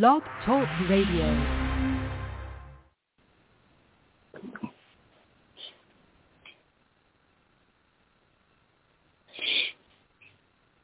[0.00, 1.28] Blog Talk Radio.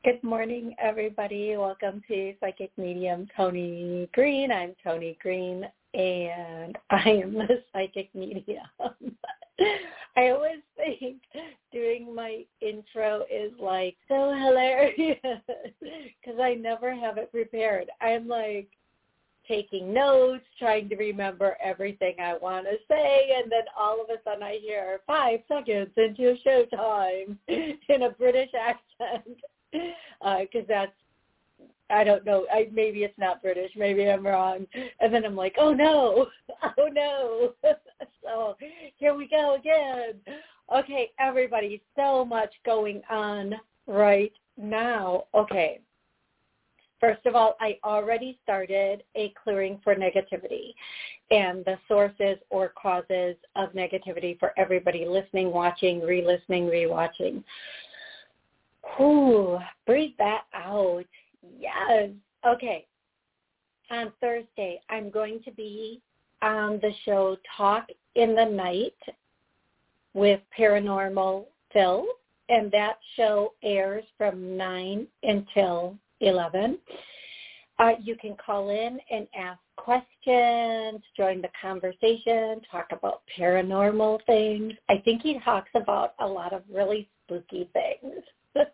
[0.04, 1.56] Good morning, everybody.
[1.56, 4.52] Welcome to Psychic Medium Toni Greene.
[4.52, 5.64] I'm Toni Greene,
[5.94, 8.66] and I am the Psychic Medium.
[10.18, 11.22] I always think
[11.72, 15.18] doing my intro is like so hilarious
[15.80, 17.88] because I never have it prepared.
[18.02, 18.68] I'm like
[19.48, 24.22] taking notes, trying to remember everything I want to say, and then all of a
[24.22, 29.38] sudden I hear five seconds into showtime in a British accent
[29.72, 30.92] because uh, that's
[31.90, 32.46] I don't know.
[32.52, 33.72] I maybe it's not British.
[33.74, 34.66] Maybe I'm wrong.
[35.00, 36.26] And then I'm like, oh no,
[36.78, 37.54] oh no.
[38.22, 38.56] so
[38.96, 40.14] here we go again.
[40.74, 43.54] Okay, everybody, so much going on
[43.86, 45.24] right now.
[45.34, 45.80] Okay.
[47.00, 50.74] First of all, I already started a clearing for negativity
[51.30, 57.44] and the sources or causes of negativity for everybody listening, watching, re-listening, re-watching.
[59.00, 61.04] Ooh, breathe that out.
[61.58, 62.10] Yes.
[62.46, 62.86] Okay.
[63.90, 66.00] On Thursday, I'm going to be
[66.42, 68.96] on the show Talk in the Night
[70.14, 72.06] with Paranormal Phil,
[72.48, 76.78] and that show airs from 9 until 11.
[77.78, 84.72] Uh, you can call in and ask questions, join the conversation, talk about paranormal things.
[84.88, 88.24] I think he talks about a lot of really spooky things.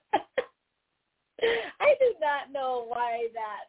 [1.42, 3.67] I do not know why that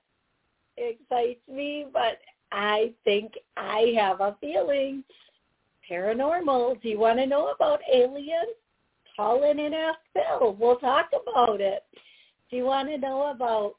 [0.77, 2.19] excites me, but
[2.51, 5.03] I think I have a feeling
[5.89, 6.81] paranormal.
[6.81, 8.55] Do you want to know about aliens?
[9.15, 10.55] Call in and ask Phil.
[10.59, 11.83] We'll talk about it.
[12.49, 13.75] Do you want to know about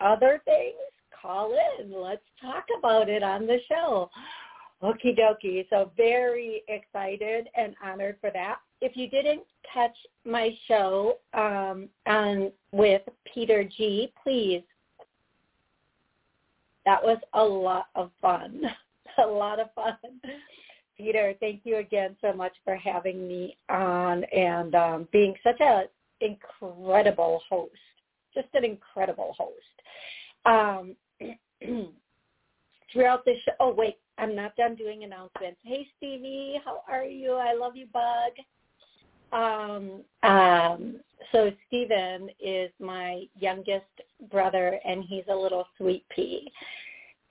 [0.00, 0.74] other things?
[1.20, 1.92] Call in.
[1.92, 4.10] Let's talk about it on the show.
[4.82, 5.66] Okie dokie.
[5.68, 8.58] So very excited and honored for that.
[8.80, 14.62] If you didn't catch my show um, on with Peter G, please.
[16.86, 18.62] That was a lot of fun.
[19.22, 19.96] a lot of fun.
[20.96, 25.84] Peter, thank you again so much for having me on and um, being such an
[26.20, 27.72] incredible host.
[28.34, 29.56] Just an incredible host.
[30.46, 30.96] Um,
[32.92, 35.58] throughout the show, oh wait, I'm not done doing announcements.
[35.64, 37.32] Hey Stevie, how are you?
[37.34, 38.32] I love you, Bug.
[39.32, 41.00] Um, um,
[41.32, 43.84] so Stephen is my youngest
[44.30, 46.50] brother, and he's a little sweet pea.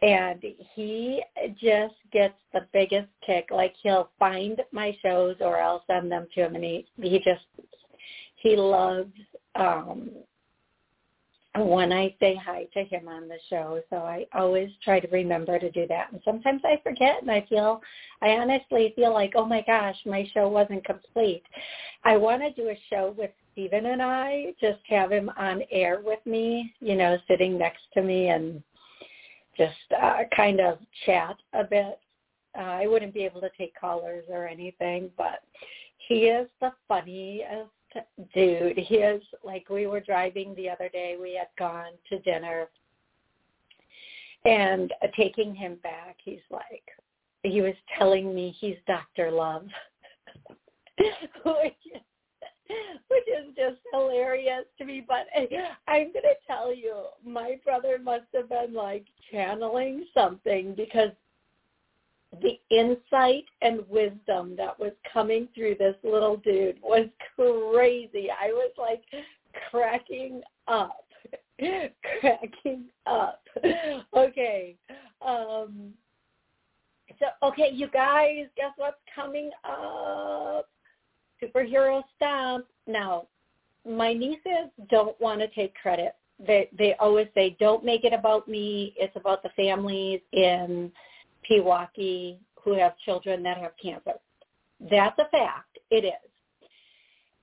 [0.02, 0.42] And
[0.76, 1.22] he
[1.62, 3.48] just gets the biggest kick.
[3.52, 7.44] Like he'll find my shows or I'll send them to him, and he he just
[8.42, 9.12] he loves
[9.56, 10.12] um
[11.58, 13.82] when I say hi to him on the show.
[13.90, 16.12] So I always try to remember to do that.
[16.12, 17.82] And sometimes I forget and I feel,
[18.22, 21.44] I honestly feel like, oh my gosh, my show wasn't complete.
[22.04, 26.02] I want to do a show with Stephen and I, just have him on air
[26.04, 28.62] with me, you know, sitting next to me and
[29.58, 32.00] just uh, kind of chat a bit.
[32.58, 35.44] Uh, I wouldn't be able to take callers or anything, but
[36.08, 37.70] he is the funniest
[38.34, 38.78] dude.
[38.78, 41.18] He is like we were driving the other day.
[41.20, 42.68] We had gone to dinner,
[44.46, 46.84] and uh, taking him back, he's like,
[47.44, 49.66] he was telling me he's Doctor Love,
[50.98, 51.74] which,
[53.08, 55.06] which is just hilarious to me.
[55.06, 55.28] But
[55.88, 61.12] I'm gonna tell you, my brother must have been like channeling something because
[62.42, 68.28] the insight and wisdom that was coming through this little dude was crazy.
[68.30, 69.04] I was like
[69.70, 71.06] cracking up.
[71.60, 73.42] cracking up.
[74.16, 74.76] Okay.
[75.26, 75.94] Um
[77.20, 80.70] so okay, you guys, guess what's coming up?
[81.44, 82.66] Superhero stamp.
[82.88, 83.28] Now,
[83.88, 86.16] my nieces don't want to take credit.
[86.46, 90.92] They they always say, Don't make it about me, it's about the families in
[91.50, 94.14] Pewaukee who have children that have cancer.
[94.90, 95.80] That's a fact.
[95.92, 96.30] It is.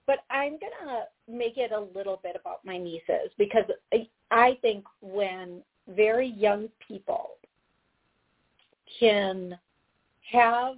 [0.06, 3.64] But I'm going to make it a little bit about my nieces because
[4.30, 7.30] I think when very young people
[9.00, 9.58] can
[10.32, 10.76] have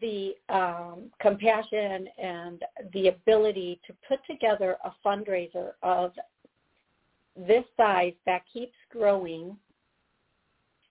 [0.00, 2.62] the um, compassion and
[2.92, 6.12] the ability to put together a fundraiser of
[7.36, 9.56] this size that keeps growing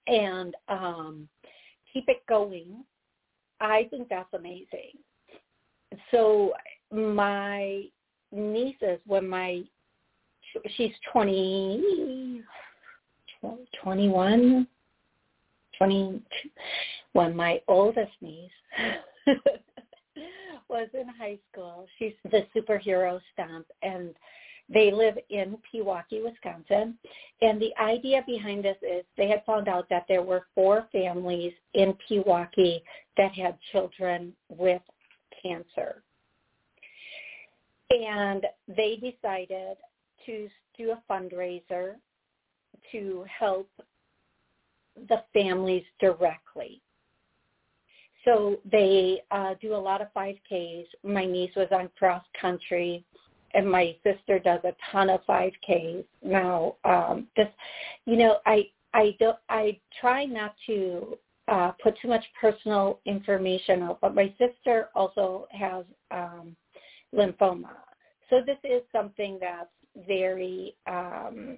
[0.07, 1.27] and um,
[1.91, 2.83] keep it going.
[3.59, 4.93] I think that's amazing.
[6.11, 6.53] So
[6.91, 7.83] my
[8.31, 9.63] nieces, when my
[10.75, 12.41] she's 20,
[13.81, 14.67] 21,
[15.77, 16.21] 20,
[17.13, 18.51] when my oldest niece
[20.69, 21.87] was in high school.
[21.97, 24.13] She's the superhero stomp and
[24.69, 26.97] they live in Pewaukee, Wisconsin.
[27.41, 31.53] And the idea behind this is they had found out that there were four families
[31.73, 32.81] in Pewaukee
[33.15, 34.81] that had children with
[35.41, 36.03] cancer.
[37.89, 39.77] And they decided
[40.25, 41.95] to do a fundraiser
[42.91, 43.69] to help
[45.07, 46.81] the families directly.
[48.25, 50.85] So they uh, do a lot of 5Ks.
[51.03, 53.05] My niece was on cross country,
[53.53, 56.75] and my sister does a ton of 5Ks now.
[56.83, 57.47] Um, this,
[58.05, 61.17] you know, I I don't I try not to
[61.47, 66.55] uh, put too much personal information out, but my sister also has um,
[67.13, 67.71] lymphoma.
[68.29, 69.69] So this is something that's
[70.07, 71.57] very um,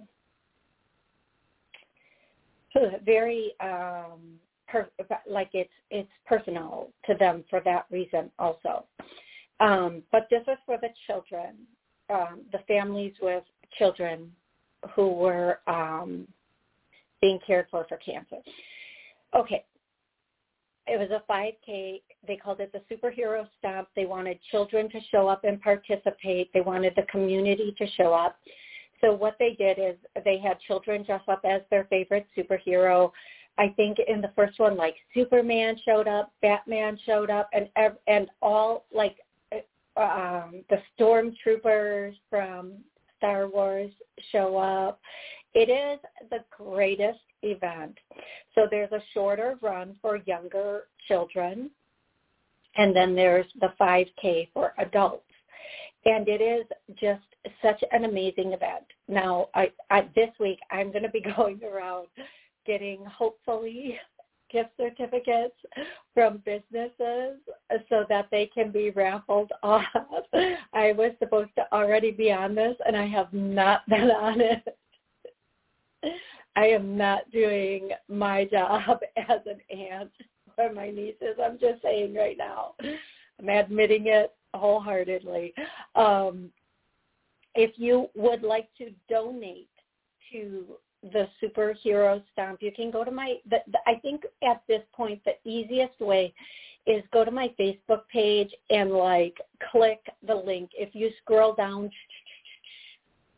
[3.06, 4.88] very um, per,
[5.28, 8.86] like it's it's personal to them for that reason also.
[9.60, 11.56] Um, but this is for the children,
[12.10, 13.44] um, the families with
[13.78, 14.32] children
[14.96, 16.28] who were um,
[17.22, 18.38] being cared for for cancer.
[19.36, 19.64] Okay,
[20.88, 22.02] it was a 5K.
[22.28, 23.90] They called it the superhero stomp.
[23.96, 26.52] They wanted children to show up and participate.
[26.54, 28.38] They wanted the community to show up.
[29.02, 29.96] So what they did is
[30.26, 33.12] they had children dress up as their favorite superhero.
[33.58, 37.70] I think in the first one, like Superman showed up, Batman showed up, and
[38.08, 39.18] and all like
[40.00, 42.74] um, the stormtroopers from
[43.18, 43.92] Star Wars
[44.32, 45.00] show up.
[45.54, 46.00] It is
[46.30, 47.98] the greatest event.
[48.56, 51.70] So there's a shorter run for younger children,
[52.76, 55.24] and then there's the 5K for adults.
[56.06, 56.66] And it is
[57.00, 57.24] just
[57.62, 58.86] such an amazing event.
[59.08, 62.08] Now, I, I this week I'm going to be going around
[62.66, 63.98] getting hopefully
[64.52, 65.56] gift certificates
[66.14, 67.38] from businesses
[67.90, 69.84] so that they can be raffled off.
[70.74, 74.78] I was supposed to already be on this and I have not been on it.
[76.56, 80.12] I am not doing my job as an aunt
[80.56, 81.38] for my nieces.
[81.42, 82.74] I'm just saying right now.
[83.40, 85.54] I'm admitting it wholeheartedly.
[85.96, 86.50] Um,
[87.56, 89.70] if you would like to donate
[90.32, 90.66] to
[91.02, 95.22] the superhero stomp, you can go to my, the, the, I think at this point
[95.26, 96.34] the easiest way
[96.86, 99.38] is go to my Facebook page and like
[99.72, 100.72] click the link.
[100.74, 101.90] If you scroll down,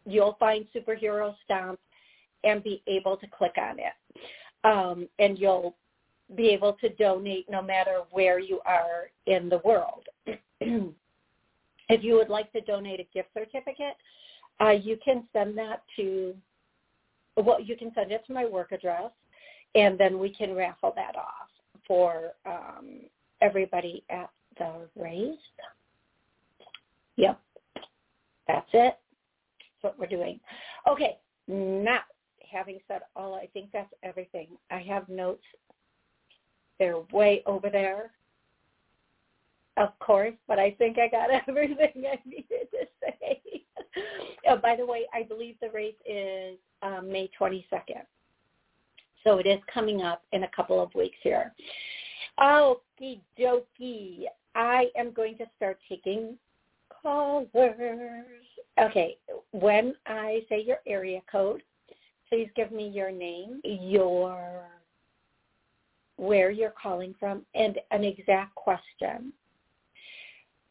[0.06, 1.80] you'll find superhero stomp
[2.44, 3.94] and be able to click on it.
[4.64, 5.76] Um, and you'll
[6.36, 10.08] be able to donate no matter where you are in the world.
[11.92, 13.96] if you would like to donate a gift certificate,
[14.62, 16.34] uh, you can send that to,
[17.38, 19.12] well, you can send it to my work address,
[19.76, 21.50] and then we can raffle that off
[21.88, 23.02] for um,
[23.42, 25.38] everybody at the race.
[27.18, 27.40] Yep,
[28.48, 28.98] that's it.
[29.82, 30.40] That's what we're doing.
[30.90, 31.18] Okay,
[31.48, 32.00] now
[32.52, 34.48] having said all, I think that's everything.
[34.70, 35.44] I have notes.
[36.80, 38.12] They're way over there,
[39.78, 43.42] of course, but I think I got everything I needed to say.
[44.48, 48.04] oh, by the way, I believe the race is um, May 22nd.
[49.24, 51.54] So it is coming up in a couple of weeks here.
[52.40, 54.26] Okie dokie.
[54.56, 56.38] I am going to start taking
[57.02, 58.26] callers.
[58.82, 59.18] Okay,
[59.52, 61.62] when I say your area code,
[62.30, 64.66] please give me your name, your
[66.18, 69.34] where you're calling from, and an exact question.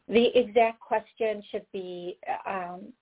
[0.07, 2.93] The exact question should be um,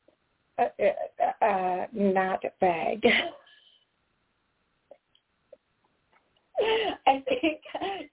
[0.60, 3.06] uh, uh, uh, not vague.
[7.08, 7.62] I think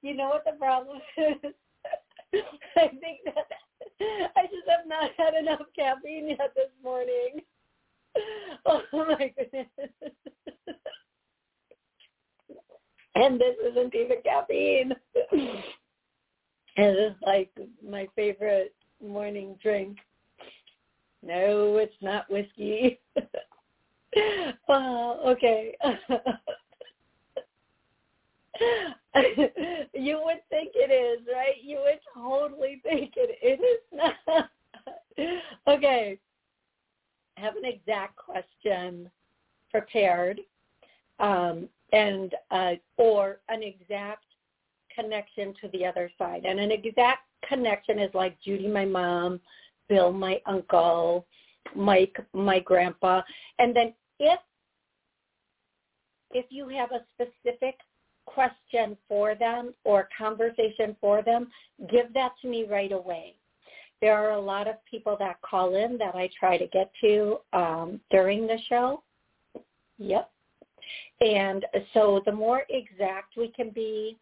[0.02, 1.52] you know what the problem is.
[2.76, 3.46] I think that
[4.36, 7.40] I just have not had enough caffeine yet this morning.
[8.64, 9.66] Oh my goodness.
[13.14, 14.94] And this isn't even caffeine.
[16.78, 17.50] And it's like
[17.86, 19.96] my favorite morning drink.
[21.26, 23.00] No, it's not whiskey.
[24.68, 25.74] well, okay.
[29.92, 31.56] you would think it is, right?
[31.62, 33.38] You would totally think it.
[33.42, 34.50] It is not.
[35.66, 36.18] okay
[37.36, 39.10] I have an exact question
[39.70, 40.40] prepared
[41.18, 44.24] um, and uh, or an exact
[44.94, 46.44] connection to the other side.
[46.44, 49.40] And an exact connection is like Judy, my mom,
[49.88, 51.26] Bill, my uncle,
[51.74, 53.22] Mike, my grandpa.
[53.58, 54.40] And then if
[56.32, 57.76] if you have a specific
[58.26, 61.48] question for them or conversation for them,
[61.90, 63.34] give that to me right away.
[64.02, 67.38] There are a lot of people that call in that I try to get to
[67.52, 69.02] um, during the show.
[69.98, 70.30] Yep.
[71.20, 71.64] And
[71.94, 74.18] so the more exact we can be,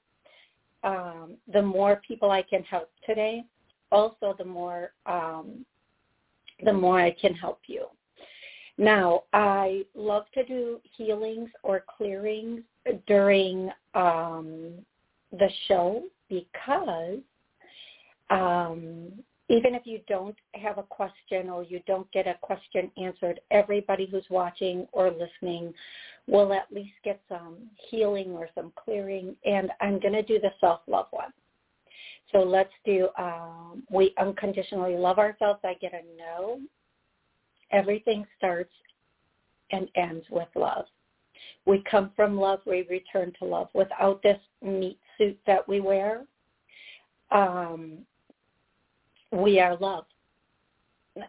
[0.84, 3.44] um, the more people I can help today.
[3.94, 5.64] Also, the more um,
[6.64, 7.86] the more I can help you.
[8.76, 12.62] Now, I love to do healings or clearings
[13.06, 14.72] during um,
[15.32, 17.18] the show because
[18.30, 19.12] um,
[19.48, 24.08] even if you don't have a question or you don't get a question answered, everybody
[24.10, 25.72] who's watching or listening
[26.26, 27.56] will at least get some
[27.90, 29.36] healing or some clearing.
[29.44, 31.32] And I'm going to do the self-love one.
[32.34, 35.60] So let's do, um, we unconditionally love ourselves.
[35.62, 36.58] I get a no.
[37.70, 38.72] Everything starts
[39.70, 40.86] and ends with love.
[41.64, 43.68] We come from love, we return to love.
[43.72, 46.24] Without this meat suit that we wear,
[47.30, 47.98] um,
[49.30, 50.04] we are love.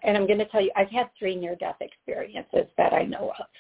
[0.04, 3.46] And I'm going to tell you, I've had three near-death experiences that I know of.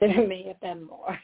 [0.00, 1.18] There may have been more.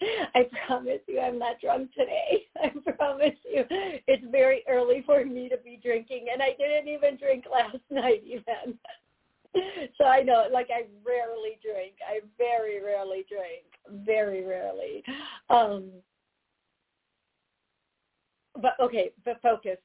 [0.34, 2.46] I promise you I'm not drunk today.
[2.62, 3.64] I promise you.
[3.70, 8.22] It's very early for me to be drinking and I didn't even drink last night
[8.24, 8.78] even.
[9.98, 11.94] So I know like I rarely drink.
[12.08, 14.04] I very rarely drink.
[14.06, 15.02] Very rarely.
[15.48, 15.90] Um
[18.60, 19.78] but okay, but focus.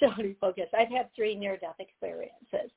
[0.00, 0.66] Toni, focus.
[0.78, 2.70] I've had three near-death experiences.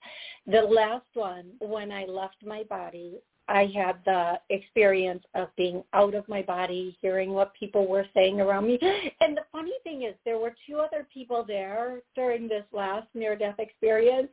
[0.47, 6.15] The last one, when I left my body, I had the experience of being out
[6.15, 8.79] of my body, hearing what people were saying around me.
[9.19, 13.59] And the funny thing is there were two other people there during this last near-death
[13.59, 14.29] experience.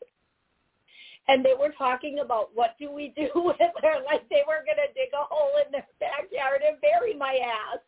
[1.26, 4.76] And they were talking about what do we do with her, like they were going
[4.76, 7.80] to dig a hole in their backyard and bury my ass.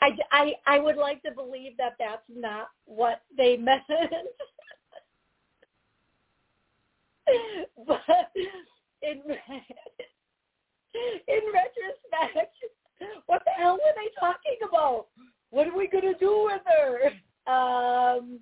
[0.00, 3.82] I, I, I would like to believe that that's not what they meant.
[7.86, 8.00] but
[9.06, 9.18] in
[11.28, 12.54] in retrospect,
[13.26, 15.06] what the hell were they talking about?
[15.50, 17.12] What are we gonna do with her?
[17.52, 18.40] Um,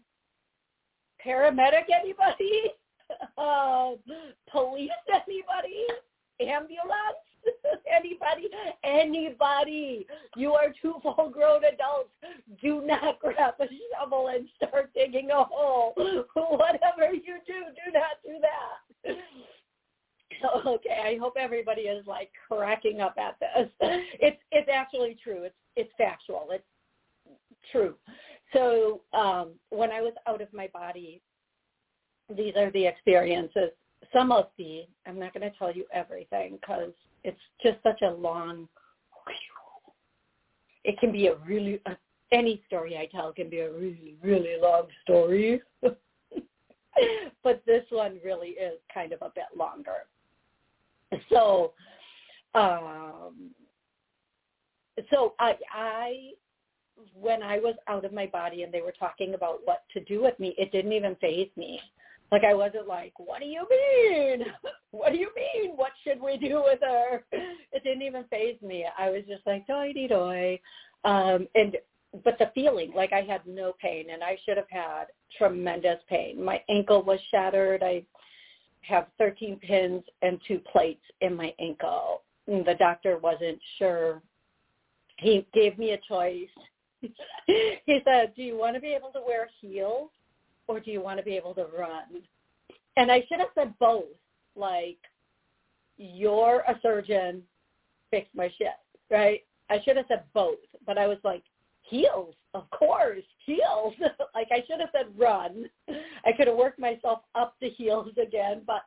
[1.25, 2.73] paramedic anybody?
[3.37, 3.93] Uh,
[4.51, 5.87] police anybody?
[6.41, 7.25] Ambulance?
[7.95, 8.49] anybody?
[8.83, 10.07] Anybody?
[10.37, 12.15] You are two full-grown adults.
[12.63, 15.93] Do not grab a shovel and start digging a hole.
[16.35, 19.17] Whatever you do, do not do that.
[20.67, 23.71] okay, I hope everybody is like cracking up at this.
[24.21, 25.45] It's it's actually true.
[25.45, 26.49] It's it's factual.
[26.51, 26.65] It's
[27.73, 27.95] true.
[28.53, 31.21] So um, when I was out of my body,
[32.35, 33.71] these are the experiences.
[34.13, 38.11] Some of the I'm not going to tell you everything because it's just such a
[38.11, 38.69] long.
[40.85, 41.95] It can be a really uh,
[42.33, 45.61] any story I tell can be a really really long story.
[45.83, 50.07] but this one really is kind of a bit longer.
[51.31, 51.73] So,
[52.55, 53.51] um,
[55.11, 56.31] so I, I,
[57.15, 60.23] when I was out of my body and they were talking about what to do
[60.23, 61.81] with me, it didn't even phase me.
[62.31, 64.47] Like I wasn't like, what do you mean?
[64.93, 65.73] What do you mean?
[65.73, 67.25] What should we do with her?
[67.33, 68.87] It didn't even phase me.
[68.97, 70.61] I was just like, doy dee doy.
[71.05, 71.77] Um, and
[72.23, 75.07] but the feeling, like I had no pain, and I should have had
[75.37, 76.41] tremendous pain.
[76.43, 77.83] My ankle was shattered.
[77.83, 78.05] I
[78.87, 82.23] have 13 pins and two plates in my ankle.
[82.47, 84.23] And the doctor wasn't sure.
[85.19, 86.49] He gave me a choice.
[87.47, 90.11] he said, do you want to be able to wear heels
[90.67, 92.23] or do you want to be able to run?
[92.97, 94.05] And I should have said both.
[94.57, 94.99] Like,
[95.97, 97.43] you're a surgeon,
[98.11, 98.69] fix my shit,
[99.11, 99.43] right?
[99.71, 101.43] I should have said both, but I was like,
[101.83, 103.95] heels, of course, heels.
[104.35, 105.67] like I should have said run.
[105.89, 108.83] I could have worked myself up the heels again, but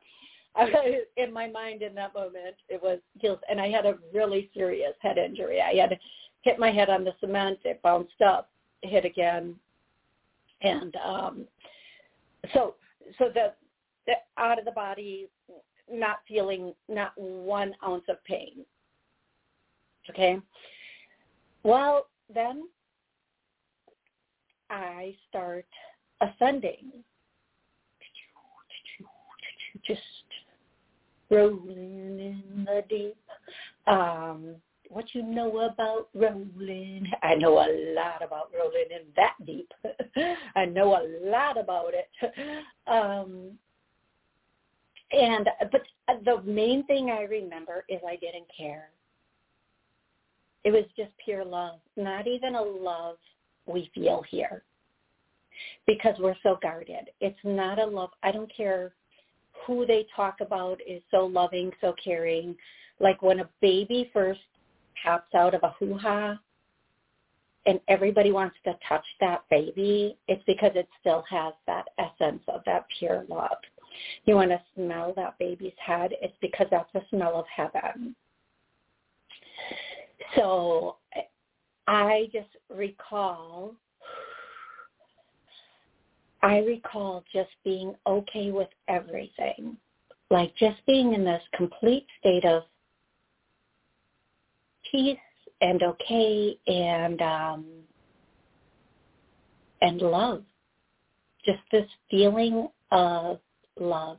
[0.56, 4.50] I, in my mind in that moment it was heels, and I had a really
[4.54, 5.60] serious head injury.
[5.60, 5.98] I had
[6.42, 8.50] hit my head on the cement, it bounced up,
[8.82, 9.54] hit again,
[10.62, 11.44] and um,
[12.54, 12.74] so
[13.18, 13.52] so the,
[14.06, 15.28] the out of the body,
[15.90, 18.64] not feeling not one ounce of pain.
[20.10, 20.38] Okay.
[21.64, 22.64] Well, then
[24.70, 25.66] I start
[26.20, 27.04] ascending,
[29.86, 30.00] just
[31.30, 33.16] rolling in the deep.
[33.86, 34.56] Um,
[34.90, 37.06] what you know about rolling?
[37.22, 39.70] I know a lot about rolling in that deep.
[40.56, 42.64] I know a lot about it.
[42.86, 43.58] Um,
[45.12, 45.82] and but
[46.24, 48.90] the main thing I remember is I didn't care.
[50.64, 53.16] It was just pure love, not even a love
[53.68, 54.62] we feel here
[55.86, 57.10] because we're so guarded.
[57.20, 58.10] It's not a love.
[58.22, 58.92] I don't care
[59.66, 62.56] who they talk about is so loving, so caring.
[63.00, 64.40] Like when a baby first
[65.02, 66.38] pops out of a hoo-ha
[67.66, 72.62] and everybody wants to touch that baby, it's because it still has that essence of
[72.66, 73.58] that pure love.
[74.24, 78.14] You want to smell that baby's head, it's because that's the smell of heaven.
[80.36, 80.96] So
[81.88, 83.74] I just recall
[86.42, 89.76] I recall just being okay with everything,
[90.30, 92.62] like just being in this complete state of
[94.92, 95.16] peace
[95.62, 97.64] and okay and um,
[99.80, 100.44] and love,
[101.44, 103.38] just this feeling of
[103.80, 104.18] love.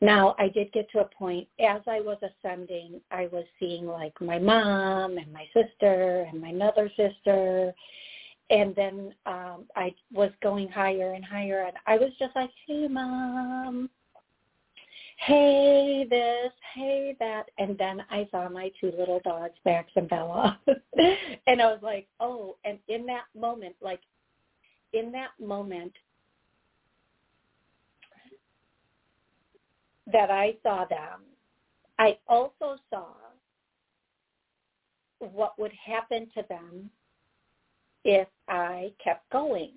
[0.00, 4.20] Now, I did get to a point as I was ascending, I was seeing like
[4.20, 7.72] my mom and my sister and my other sister.
[8.50, 12.86] And then um I was going higher and higher and I was just like, Hey
[12.88, 13.88] mom.
[15.18, 17.44] Hey this, hey that.
[17.56, 20.60] And then I saw my two little dogs, Max and Bella.
[21.46, 24.00] and I was like, Oh and in that moment, like
[24.92, 25.94] in that moment
[30.12, 31.22] that I saw them,
[31.98, 33.06] I also saw
[35.18, 36.90] what would happen to them
[38.04, 39.72] if I kept going.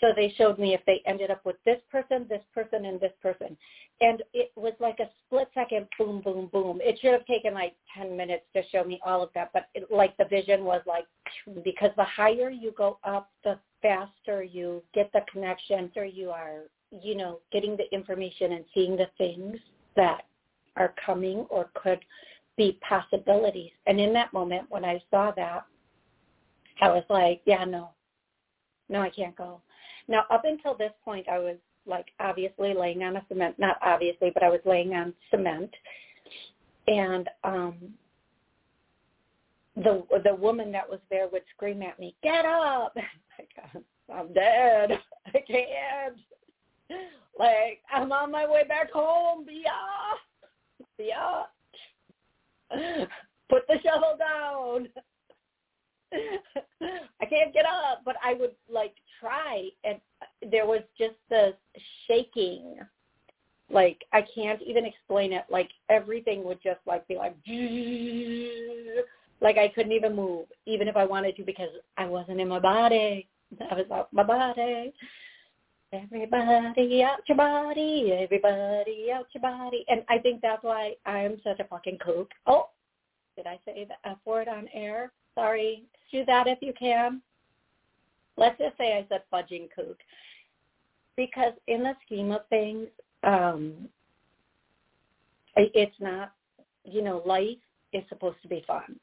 [0.00, 3.12] So they showed me if they ended up with this person, this person, and this
[3.22, 3.56] person.
[4.00, 6.80] And it was like a split second, boom, boom, boom.
[6.82, 9.50] It should have taken like 10 minutes to show me all of that.
[9.54, 11.06] But it, like the vision was like,
[11.62, 16.62] because the higher you go up, the faster you get the connection or you are,
[17.00, 19.56] you know, getting the information and seeing the things
[19.96, 20.22] that
[20.76, 22.00] are coming or could
[22.56, 23.70] be possibilities.
[23.86, 25.64] And in that moment when I saw that,
[26.80, 27.90] I was like, yeah, no,
[28.88, 29.60] no, I can't go.
[30.08, 34.30] Now, up until this point, I was like obviously laying on a cement, not obviously,
[34.32, 35.70] but I was laying on cement,
[36.86, 37.76] and um,
[39.76, 42.96] the the woman that was there would scream at me, "Get up!"
[44.12, 44.92] I'm dead.
[45.26, 46.16] I can't.
[47.38, 49.46] Like I'm on my way back home.
[49.50, 50.14] Yeah,
[50.98, 51.44] yeah.
[53.48, 54.88] Put the shovel down.
[57.20, 59.98] I can't get up, but I would like try and
[60.50, 61.54] there was just this
[62.06, 62.76] shaking.
[63.70, 65.44] Like I can't even explain it.
[65.50, 67.34] Like everything would just like be like
[69.40, 72.60] like I couldn't even move even if I wanted to because I wasn't in my
[72.60, 73.26] body.
[73.70, 74.92] I was out my body.
[75.92, 79.84] Everybody out your body, everybody out your body.
[79.88, 82.30] And I think that's why I'm such a fucking kook.
[82.46, 82.70] Oh,
[83.36, 85.12] did I say the F word on air?
[85.34, 85.84] Sorry.
[86.10, 87.20] Do that if you can.
[88.38, 89.98] Let's just say I said fudging kook.
[91.16, 92.86] Because in the scheme of things,
[93.22, 93.88] um,
[95.56, 96.32] it's not,
[96.84, 97.58] you know, life
[97.92, 98.98] is supposed to be fun.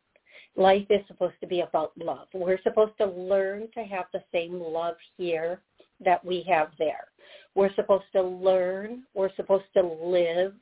[0.56, 2.28] Life is supposed to be about love.
[2.34, 5.62] We're supposed to learn to have the same love here
[6.03, 7.07] that we have there.
[7.55, 9.03] We're supposed to learn.
[9.13, 10.53] We're supposed to live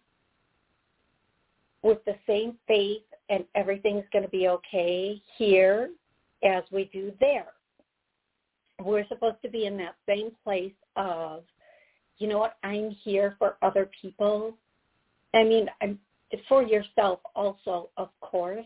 [1.83, 5.89] with the same faith and everything's going to be okay here
[6.43, 7.47] as we do there.
[8.83, 11.43] We're supposed to be in that same place of,
[12.19, 14.55] you know what, I'm here for other people.
[15.33, 15.99] I mean, I'm
[16.47, 18.65] for yourself also, of course,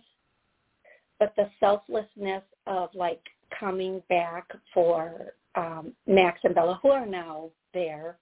[1.20, 3.22] but the selflessness of like
[3.58, 8.18] coming back for um, Max and Bella, who are now there,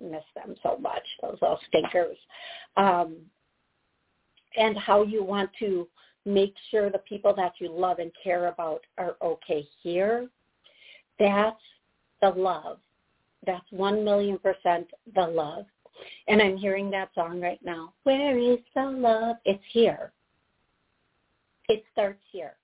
[0.00, 2.16] miss them so much, those little stinkers.
[2.76, 3.16] Um,
[4.56, 5.88] and how you want to
[6.24, 10.28] make sure the people that you love and care about are okay here.
[11.18, 11.60] That's
[12.20, 12.78] the love.
[13.46, 15.64] That's one million percent the love.
[16.28, 17.92] And I'm hearing that song right now.
[18.04, 19.36] Where is the love?
[19.44, 20.12] It's here.
[21.68, 22.54] It starts here.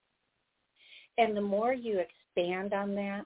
[1.19, 3.25] And the more you expand on that,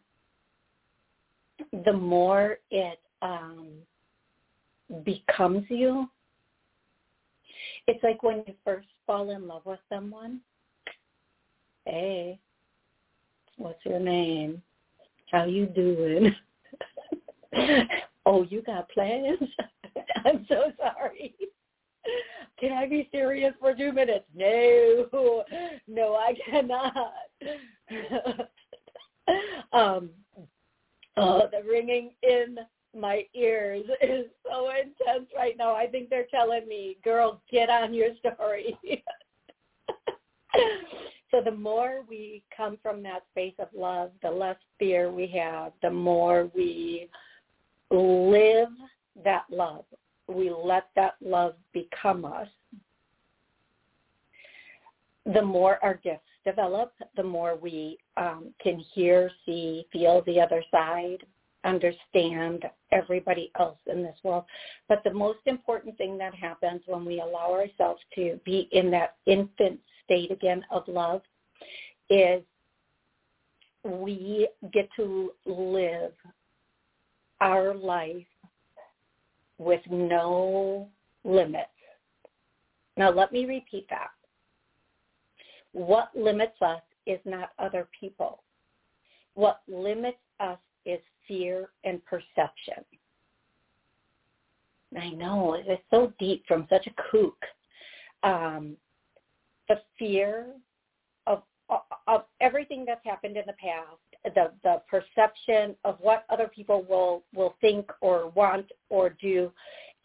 [1.85, 3.69] the more it um,
[5.05, 6.09] becomes you
[7.87, 10.41] it's like when you first fall in love with someone.
[11.85, 12.39] Hey,
[13.57, 14.63] what's your name?
[15.31, 16.35] How you doing?
[18.27, 19.39] oh, you got plans?
[20.25, 21.35] I'm so sorry.
[22.59, 24.27] Can I be serious for two minutes?
[24.35, 25.45] No,
[25.87, 26.95] no, I cannot.
[29.73, 30.11] um,
[31.19, 32.59] uh, the ringing in
[32.97, 35.75] my ears is so intense right now.
[35.75, 38.77] I think they're telling me, girl, get on your story.
[41.31, 45.73] so the more we come from that space of love, the less fear we have,
[45.83, 47.09] the more we
[47.91, 48.69] live
[49.25, 49.85] that love.
[50.29, 52.49] We let that love become us.
[55.33, 60.63] The more our gifts develop, the more we um, can hear, see, feel the other
[60.71, 61.19] side,
[61.65, 64.45] understand everybody else in this world.
[64.89, 69.17] But the most important thing that happens when we allow ourselves to be in that
[69.27, 71.23] infant state again of love
[72.09, 72.43] is
[73.85, 76.13] we get to live
[77.41, 78.25] our life
[79.59, 80.89] with no
[81.25, 81.69] limits.
[82.97, 84.11] Now let me repeat that.
[85.79, 88.43] What limits us is not other people.
[89.35, 92.85] What limits us is fear and perception.
[94.99, 97.37] I know, it's so deep from such a kook.
[98.25, 98.77] Um,
[99.69, 100.47] the fear
[101.29, 101.43] of,
[102.09, 107.23] of everything that's happened in the past, the, the perception of what other people will,
[107.33, 109.53] will think or want or do.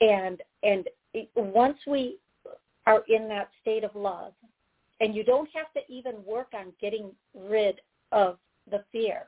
[0.02, 0.86] And, and
[1.36, 2.20] once we
[2.86, 4.34] are in that state of love,
[4.99, 8.38] and you don't have to even work on getting rid of
[8.69, 9.23] the fear.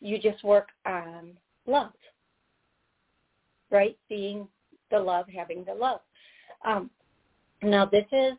[0.00, 1.32] You just work on
[1.66, 1.92] love,
[3.70, 3.96] right?
[4.08, 4.46] Seeing
[4.90, 6.00] the love, having the love.
[6.64, 6.90] Um,
[7.62, 8.34] now, this is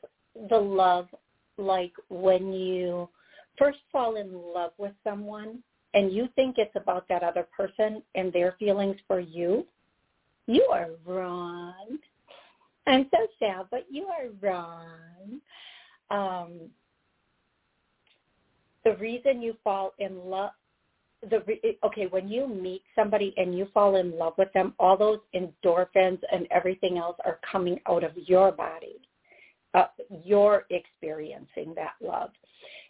[0.49, 1.08] the love
[1.58, 3.10] like when you
[3.58, 5.60] first fall in love with someone
[5.93, 9.65] and you think it's about that other person and their feelings for you,
[10.45, 11.97] you are wrong.
[12.86, 15.41] I'm so sad, but you are wrong.
[16.10, 16.70] Um,
[18.84, 20.52] the reason you fall in love
[21.32, 24.96] the re- okay when you meet somebody and you fall in love with them all
[24.96, 29.00] those endorphins and everything else are coming out of your body
[29.74, 29.86] uh,
[30.24, 32.32] you're experiencing that love.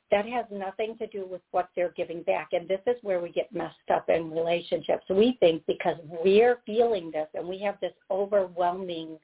[0.10, 3.30] That has nothing to do with what they're giving back and this is where we
[3.30, 7.94] get messed up in relationships we think because we're feeling this and we have this
[8.10, 9.18] overwhelming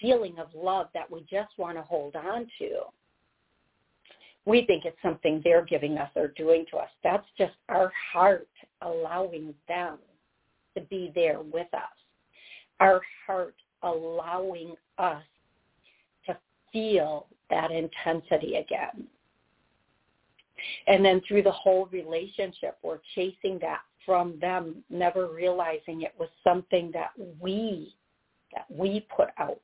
[0.00, 2.80] feeling of love that we just want to hold on to
[4.46, 6.90] we think it's something they're giving us or doing to us.
[7.02, 8.48] That's just our heart
[8.82, 9.98] allowing them
[10.76, 11.82] to be there with us.
[12.80, 15.22] Our heart allowing us
[16.26, 16.36] to
[16.72, 19.06] feel that intensity again.
[20.86, 26.28] And then through the whole relationship, we're chasing that from them, never realizing it was
[26.42, 27.94] something that we,
[28.52, 29.60] that we put out,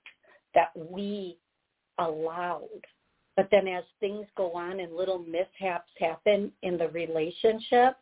[0.55, 1.37] that we
[1.99, 2.69] allowed
[3.41, 7.97] but then as things go on and little mishaps happen in the relationship,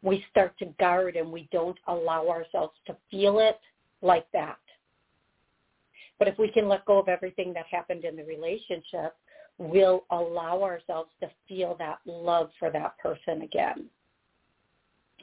[0.00, 3.60] we start to guard and we don't allow ourselves to feel it
[4.00, 4.56] like that.
[6.18, 9.14] But if we can let go of everything that happened in the relationship,
[9.58, 13.84] we'll allow ourselves to feel that love for that person again.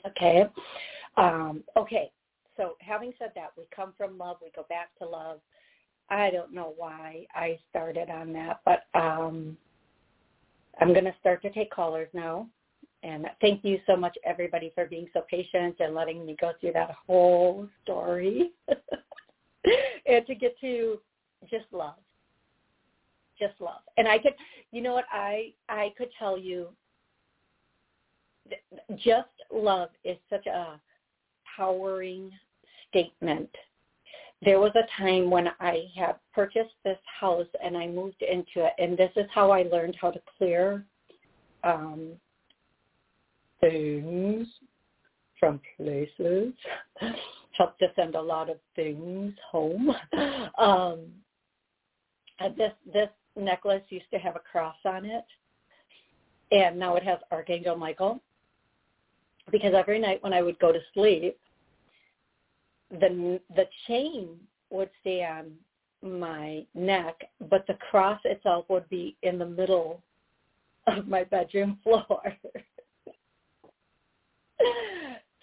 [0.06, 0.44] Okay.
[1.18, 2.12] Um, okay.
[2.56, 5.40] So having said that, we come from love, we go back to love.
[6.10, 9.58] I don't know why I started on that, but um,
[10.80, 12.48] I'm going to start to take callers now.
[13.04, 16.74] And thank you so much, everybody, for being so patient and letting me go through
[16.74, 18.52] that whole story
[20.06, 21.00] and to get to
[21.50, 21.96] just love,
[23.40, 23.82] just love.
[23.98, 24.34] And I could,
[24.72, 26.70] you know what, I I could tell you,
[28.98, 30.80] just love is such a
[31.56, 32.32] powering
[32.90, 33.50] statement
[34.42, 38.74] there was a time when I had purchased this house and I moved into it,
[38.78, 40.86] and this is how I learned how to clear
[41.64, 42.14] um,
[43.60, 44.48] things
[45.40, 46.54] from places.
[47.58, 49.94] Helped to send a lot of things home.
[50.58, 51.00] Um,
[52.58, 55.26] this this necklace used to have a cross on it,
[56.52, 58.22] and now it has Archangel Michael.
[59.52, 61.38] Because every night when I would go to sleep,
[62.92, 64.38] the the chain
[64.70, 65.52] would stay on
[66.02, 67.16] my neck,
[67.50, 70.02] but the cross itself would be in the middle
[70.88, 72.22] of my bedroom floor.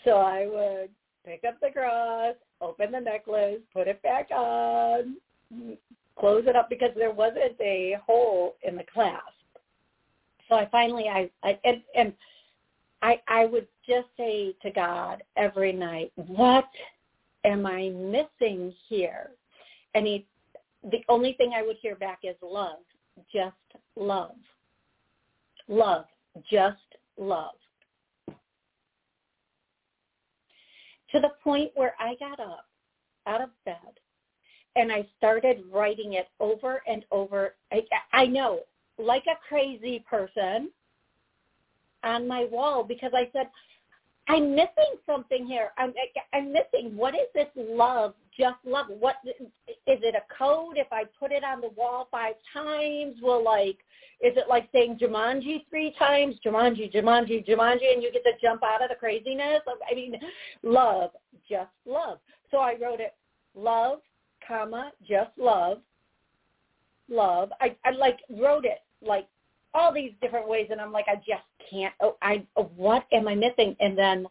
[0.05, 0.91] so I would
[1.25, 5.17] pick up the cross, open the necklace, put it back on,
[6.19, 9.23] close it up because there wasn't a hole in the clasp.
[10.49, 12.13] So I finally I, I and and
[13.03, 16.69] I I would just say to God every night, what
[17.47, 19.31] am I missing here?
[19.95, 20.27] And he,
[20.91, 22.81] the only thing I would hear back is love,
[23.33, 23.55] just
[23.97, 24.35] love.
[25.69, 26.05] Love,
[26.51, 26.77] just
[27.17, 27.55] love.
[31.13, 32.67] To the point where I got up
[33.27, 34.01] out of bed
[34.75, 37.55] and I started writing it over and over.
[37.73, 37.83] I,
[38.13, 38.61] I know,
[38.99, 40.71] like a crazy person
[42.05, 43.49] on my wall because I said,
[44.29, 45.71] I'm missing something here.
[45.79, 45.93] I'm
[46.33, 46.97] I'm missing.
[46.97, 48.15] What is this love?
[48.37, 48.87] Just love.
[48.89, 49.35] What is
[49.87, 50.15] it?
[50.15, 50.77] A code?
[50.77, 53.79] If I put it on the wall five times, will like?
[54.21, 56.37] Is it like saying Jumanji three times?
[56.45, 59.61] Jumanji, Jumanji, Jumanji, and you get to jump out of the craziness?
[59.91, 60.19] I mean,
[60.63, 61.11] love,
[61.49, 62.19] just love.
[62.51, 63.15] So I wrote it,
[63.55, 63.99] love,
[64.47, 65.79] comma, just love,
[67.09, 67.51] love.
[67.61, 69.29] I I like wrote it like
[69.77, 71.95] all these different ways, and I'm like, I just can't.
[72.01, 73.77] Oh, I what am I missing?
[73.81, 74.27] And then,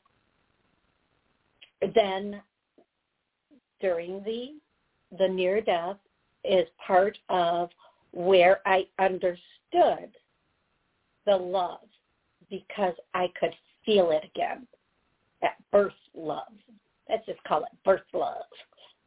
[1.93, 2.41] then
[3.79, 4.55] during the
[5.17, 5.97] the near death
[6.43, 7.69] is part of
[8.11, 10.09] where I understood
[11.25, 11.87] the love
[12.49, 13.53] because I could
[13.85, 14.67] feel it again.
[15.41, 16.53] That birth love.
[17.09, 18.45] Let's just call it birth love.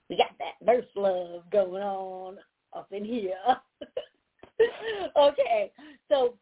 [0.08, 2.38] We got that birth love going on
[2.74, 3.34] up in here.
[5.16, 5.70] okay,
[6.08, 6.34] so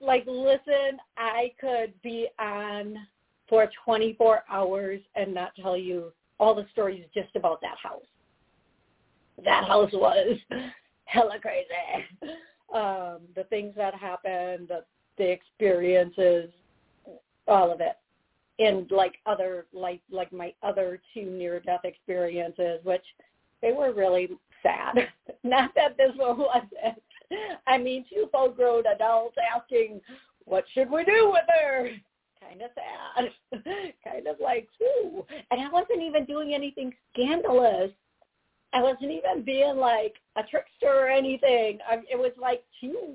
[0.00, 2.96] like listen, I could be on
[3.48, 8.00] for 24 hours and not tell you all the stories just about that house.
[9.44, 10.38] That house was
[11.04, 11.66] hella crazy.
[12.74, 14.84] Um, the things that happened, the,
[15.18, 16.50] the experiences,
[17.46, 17.96] all of it.
[18.58, 23.04] And like other like like my other two near death experiences, which
[23.60, 24.30] they were really
[24.62, 25.08] sad.
[25.44, 27.02] Not that this one wasn't.
[27.66, 30.00] I mean, two full grown adults asking,
[30.44, 31.88] what should we do with her?
[32.40, 33.62] Kind of sad.
[34.04, 35.24] kind of like, ooh.
[35.50, 37.90] And I wasn't even doing anything scandalous.
[38.72, 41.78] I wasn't even being like a trickster or anything.
[41.88, 43.14] I, it was like two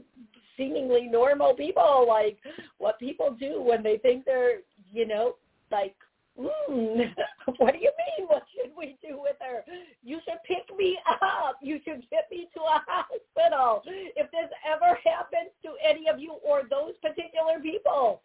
[0.55, 2.37] seemingly normal people, like
[2.77, 4.59] what people do when they think they're,
[4.91, 5.35] you know,
[5.71, 5.95] like
[6.39, 7.13] mm,
[7.57, 8.27] what do you mean?
[8.27, 9.63] What should we do with her?
[10.03, 11.57] You should pick me up.
[11.61, 13.81] You should get me to a hospital.
[13.85, 18.21] If this ever happens to any of you or those particular people,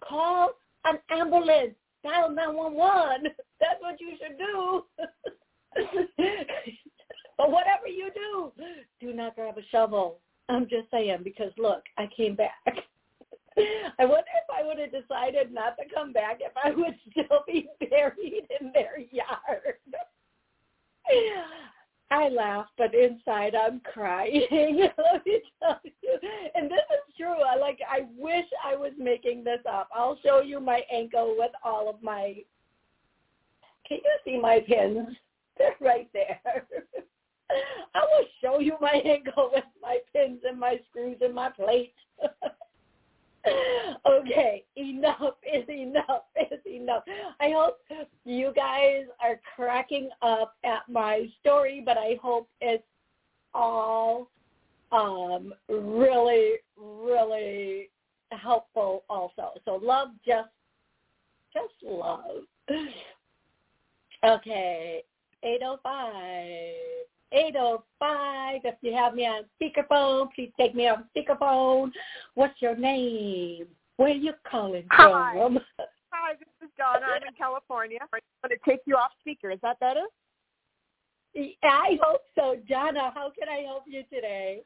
[0.00, 0.50] call
[0.84, 1.74] an ambulance.
[2.02, 3.32] Dial 911.
[3.60, 4.84] That's what you should do.
[7.36, 8.52] but whatever you do,
[9.00, 10.18] do not grab a shovel.
[10.48, 12.64] I'm just saying because look, I came back.
[13.56, 17.40] I wonder if I would have decided not to come back if I would still
[17.46, 19.76] be buried in their yard.
[22.12, 24.46] I laugh, but inside I'm crying.
[24.50, 26.18] Let me tell you.
[26.54, 27.40] And this is true.
[27.40, 29.88] I like I wish I was making this up.
[29.94, 32.36] I'll show you my ankle with all of my
[33.86, 35.08] Can you see my pins?
[35.58, 36.40] They're right there.
[37.94, 41.98] I will show you my ankle with my pins and my screws and my plates.
[44.06, 47.02] Okay, enough is enough is enough.
[47.40, 47.78] I hope
[48.24, 52.84] you guys are cracking up at my story, but I hope it's
[53.54, 54.30] all
[54.92, 57.90] um, really, really
[58.30, 59.50] helpful also.
[59.64, 60.50] So love just
[61.52, 62.42] just love.
[64.22, 65.02] Okay,
[65.42, 67.09] 805.
[67.32, 68.60] 805.
[68.64, 71.90] If you have me on speakerphone, please take me on speakerphone.
[72.34, 73.66] What's your name?
[73.96, 75.32] Where are you calling Hi.
[75.34, 75.58] from?
[76.12, 77.06] Hi, this is Donna.
[77.06, 77.98] I'm in California.
[78.00, 79.50] I'm going to take you off speaker.
[79.50, 80.04] Is that better?
[81.62, 82.56] I hope so.
[82.68, 84.62] Donna, how can I help you today?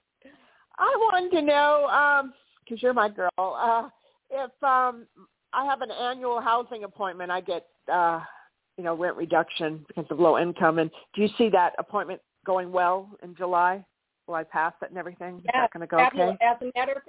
[0.79, 2.25] I wanted to know,
[2.65, 3.89] because um, you're my girl, uh,
[4.31, 5.07] if um,
[5.53, 8.21] I have an annual housing appointment, I get, uh,
[8.77, 10.79] you know, rent reduction because of low income.
[10.79, 13.85] And do you see that appointment going well in July?
[14.27, 15.39] Will I pass it and everything?
[15.39, 16.37] Is that going to go okay?
[16.41, 17.03] As a matter of,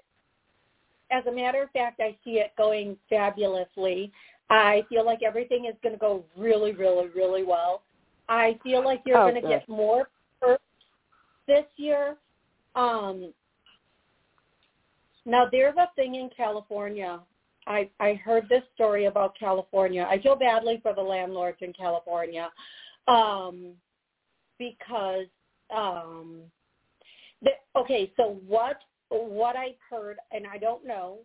[1.11, 4.11] as a matter of fact, I see it going fabulously.
[4.49, 7.83] I feel like everything is going to go really, really, really well.
[8.27, 10.09] I feel like you're oh, going to get more
[10.41, 10.61] perks
[11.47, 12.17] this year.
[12.75, 13.33] Um,
[15.25, 17.19] now, there's a thing in California.
[17.67, 20.05] I, I heard this story about California.
[20.07, 22.49] I feel badly for the landlords in California.
[23.07, 23.71] Um,
[24.57, 25.27] because
[25.75, 26.41] um
[27.41, 28.77] the, okay so what
[29.09, 31.17] what i've heard and i don't know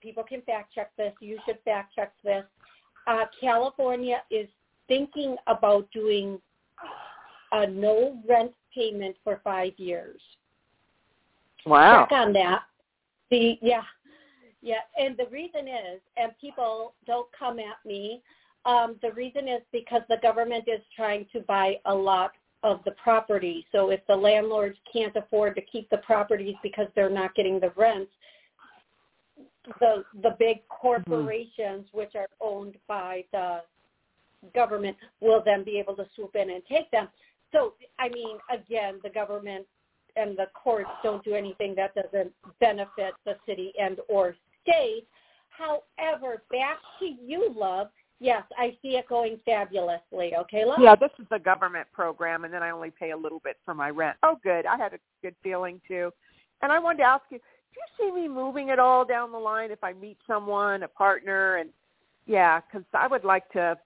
[0.00, 2.44] people can fact check this you should fact check this
[3.06, 4.48] uh california is
[4.88, 6.40] thinking about doing
[7.52, 10.20] a no rent payment for five years.
[11.66, 12.06] Wow.
[12.08, 12.62] Check on that.
[13.30, 13.82] See yeah
[14.62, 18.22] yeah and the reason is and people don't come at me
[18.64, 22.92] um, the reason is because the government is trying to buy a lot of the
[22.92, 23.66] property.
[23.72, 27.72] So if the landlords can't afford to keep the properties because they're not getting the
[27.76, 28.10] rents,
[29.80, 31.98] the the big corporations mm-hmm.
[31.98, 33.60] which are owned by the
[34.54, 37.08] government will then be able to swoop in and take them.
[37.52, 39.66] So, I mean, again, the government
[40.16, 45.06] and the courts don't do anything that doesn't benefit the city and or state.
[45.50, 47.88] However, back to you, love.
[48.20, 50.32] Yes, I see it going fabulously.
[50.36, 50.78] Okay, love.
[50.80, 53.74] Yeah, this is a government program, and then I only pay a little bit for
[53.74, 54.16] my rent.
[54.24, 54.66] Oh, good.
[54.66, 56.10] I had a good feeling too.
[56.60, 59.38] And I wanted to ask you, do you see me moving at all down the
[59.38, 61.70] line if I meet someone, a partner, and
[62.26, 63.78] yeah, because I would like to,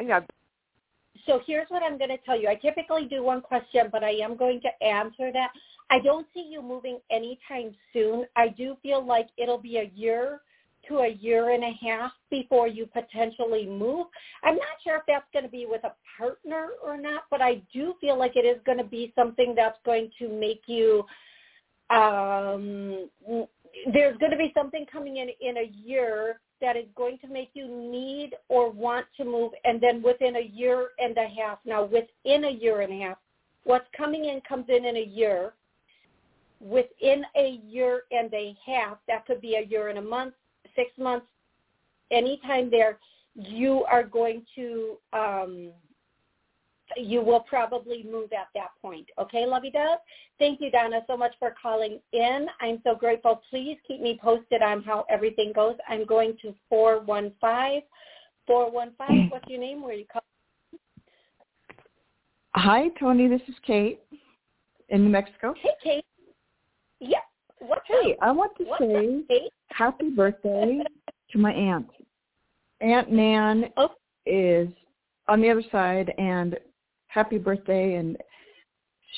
[0.00, 0.22] you know.
[1.26, 2.48] So here's what I'm going to tell you.
[2.48, 5.48] I typically do one question, but I am going to answer that.
[5.90, 8.26] I don't see you moving anytime soon.
[8.36, 10.42] I do feel like it'll be a year
[10.88, 14.06] to a year and a half before you potentially move.
[14.42, 17.62] I'm not sure if that's going to be with a partner or not, but I
[17.72, 21.04] do feel like it is going to be something that's going to make you
[21.90, 23.08] um
[23.92, 27.48] there's going to be something coming in in a year that is going to make
[27.54, 31.84] you need or want to move and then within a year and a half now
[31.84, 33.16] within a year and a half
[33.64, 35.54] what's coming in comes in in a year
[36.60, 40.34] within a year and a half, that could be a year and a month,
[40.78, 41.26] six months,
[42.10, 42.98] anytime there,
[43.34, 45.72] you are going to, um,
[46.96, 49.08] you will probably move at that point.
[49.18, 49.98] Okay, Lovey Dove?
[50.38, 52.46] Thank you, Donna, so much for calling in.
[52.60, 53.42] I'm so grateful.
[53.50, 55.76] Please keep me posted on how everything goes.
[55.88, 57.82] I'm going to 415.
[58.46, 59.82] 415, what's your name?
[59.82, 60.24] Where are you calling?
[62.54, 63.28] Hi, Toni.
[63.28, 64.00] This is Kate
[64.88, 65.52] in New Mexico.
[65.60, 66.04] Hey, Kate.
[66.98, 67.18] Yeah.
[67.60, 68.16] What's hey.
[68.22, 70.80] I want to What's say happy birthday
[71.30, 71.88] to my aunt.
[72.80, 73.90] Aunt Nan oh.
[74.26, 74.68] is
[75.28, 76.58] on the other side, and
[77.08, 78.16] happy birthday, and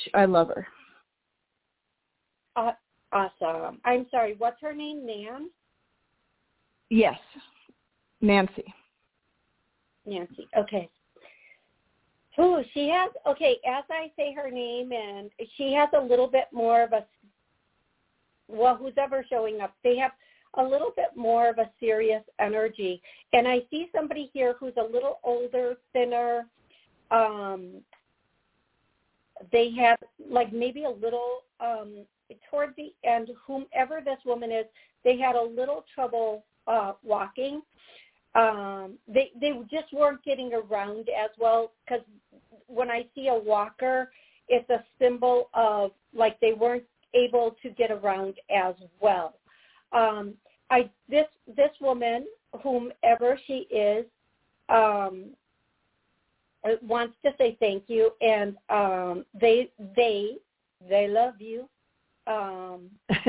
[0.03, 0.67] she, I love her.
[2.57, 2.73] Uh,
[3.13, 3.81] awesome.
[3.85, 4.35] I'm sorry.
[4.39, 5.07] What's her name?
[5.07, 5.51] Nan.
[6.89, 7.19] Yes,
[8.21, 8.65] Nancy.
[10.07, 10.49] Nancy.
[10.57, 10.89] Okay.
[12.39, 13.59] Oh, she has okay.
[13.67, 17.05] As I say her name, and she has a little bit more of a
[18.51, 20.13] well, who's ever showing up, they have
[20.55, 23.01] a little bit more of a serious energy.
[23.33, 26.47] And I see somebody here who's a little older, thinner.
[27.11, 27.83] Um,
[29.53, 32.05] they have like maybe a little um,
[32.51, 33.31] toward the end.
[33.47, 34.67] Whomever this woman is,
[35.05, 37.63] they had a little trouble uh, walking.
[38.35, 42.05] Um, they they just weren't getting around as well because
[42.67, 44.13] when I see a walker,
[44.49, 49.35] it's a symbol of like they weren't able to get around as well.
[49.93, 50.35] Um,
[50.71, 52.27] I this this woman,
[52.63, 54.07] whomever she is,
[54.69, 55.31] um,
[56.83, 60.37] wants to say thank you, and um, they they
[60.89, 61.69] they love you.
[62.27, 62.91] Um,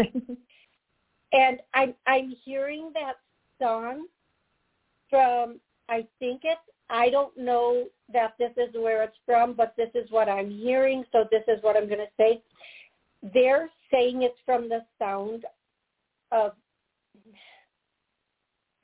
[1.34, 3.16] and I'm I'm hearing that
[3.60, 4.06] song
[5.10, 9.90] from I think it's I don't know that this is where it's from, but this
[9.96, 12.42] is what I'm hearing, so this is what I'm going to say
[13.34, 15.46] they're saying it's from the sound
[16.32, 16.54] of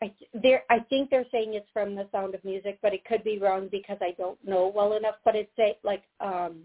[0.02, 3.24] I there I think they're saying it's from the sound of music, but it could
[3.24, 5.16] be wrong because I don't know well enough.
[5.26, 6.58] But it's say like um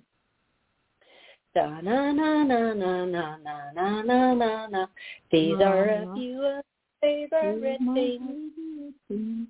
[1.54, 4.86] da na na na na na na na na na na.
[5.30, 6.64] These are a few of
[7.00, 8.52] favorite things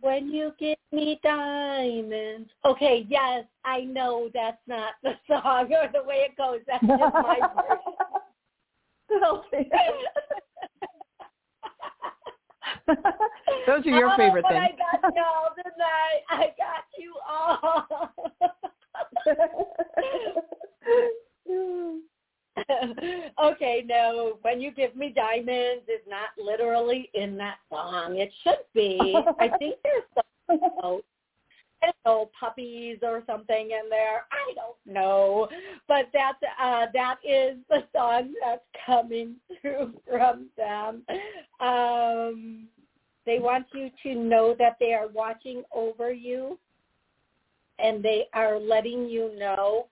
[0.01, 2.51] when you give me diamonds.
[2.65, 6.61] Okay, yes, I know that's not the song or the way it goes.
[6.67, 8.12] That's just my version.
[13.67, 14.65] Those are your oh, favorite things.
[14.65, 14.71] I
[15.01, 16.23] got y'all tonight.
[16.31, 17.87] I got you all.
[23.53, 28.19] okay, no, when you give me diamonds is not literally in that song.
[28.19, 29.17] It should be.
[29.39, 30.25] I think there's some
[30.81, 31.05] don't
[32.05, 34.27] know, puppies or something in there.
[34.31, 35.49] I don't know.
[35.89, 41.03] But that's uh that is the song that's coming through from them.
[41.61, 42.67] Um
[43.25, 46.59] they want you to know that they are watching over you
[47.79, 49.87] and they are letting you know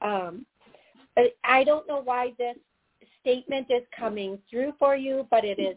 [0.00, 0.46] um
[1.44, 2.56] I don't know why this
[3.20, 5.76] statement is coming through for you, but it is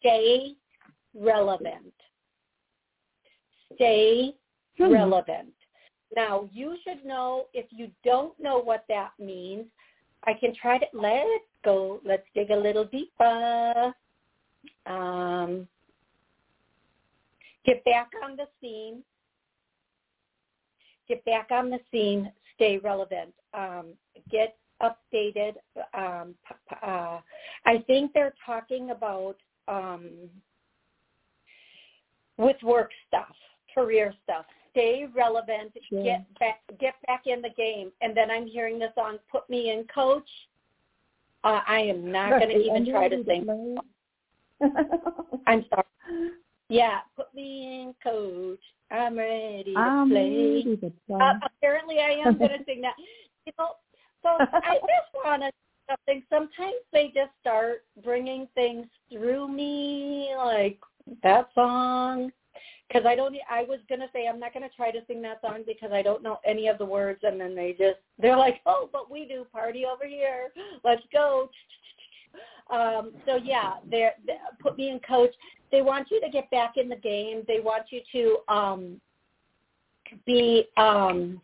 [0.00, 0.54] stay
[1.14, 1.92] relevant.
[3.74, 4.34] Stay
[4.78, 4.92] hmm.
[4.92, 5.52] relevant.
[6.14, 9.64] Now, you should know if you don't know what that means,
[10.24, 13.94] I can try to, let's go, let's dig a little deeper.
[14.86, 15.66] Um,
[17.64, 19.02] get back on the scene.
[21.08, 22.30] Get back on the scene.
[22.54, 23.32] Stay relevant.
[23.54, 23.94] Um,
[24.30, 25.54] get updated.
[25.94, 26.34] Um,
[26.82, 27.20] uh,
[27.64, 30.10] I think they're talking about um,
[32.36, 33.34] with work stuff,
[33.74, 36.02] career stuff stay relevant, Sure.
[36.02, 37.92] get back get back in the game.
[38.00, 40.28] And then I'm hearing the song "Put Me in, Coach."
[41.44, 43.76] Uh, I am not going to even try to sing.
[45.46, 45.84] I'm sorry.
[46.68, 48.60] Yeah, put me in, Coach.
[48.90, 50.64] I'm ready to I'm play.
[50.64, 51.18] ready to play.
[51.20, 52.94] Uh, apparently, I am going to sing that.
[53.44, 53.70] You know,
[54.22, 55.50] so I just want to
[55.90, 56.22] something.
[56.30, 60.78] Sometimes they just start bringing things through me, like
[61.22, 62.30] that song.
[62.92, 65.62] Because I don't, I was gonna say I'm not gonna try to sing that song
[65.66, 68.90] because I don't know any of the words, and then they just they're like, oh,
[68.92, 70.50] but we do party over here.
[70.84, 71.48] Let's go.
[72.70, 74.10] Um, so yeah, they
[74.60, 75.32] put me in coach.
[75.70, 77.44] They want you to get back in the game.
[77.48, 79.00] They want you to um,
[80.26, 81.40] be um,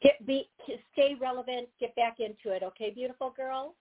[0.00, 0.48] get be
[0.92, 1.68] stay relevant.
[1.80, 2.62] Get back into it.
[2.62, 3.74] Okay, beautiful girl.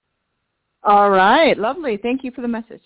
[0.84, 1.98] All right, lovely.
[1.98, 2.82] Thank you for the message.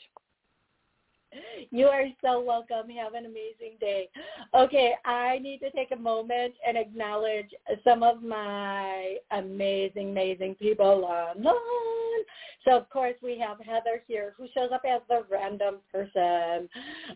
[1.71, 2.89] You are so welcome.
[2.89, 4.09] Have an amazing day.
[4.53, 7.49] Okay, I need to take a moment and acknowledge
[7.83, 12.25] some of my amazing, amazing people online.
[12.65, 16.69] So, of course, we have Heather here who shows up as the random person.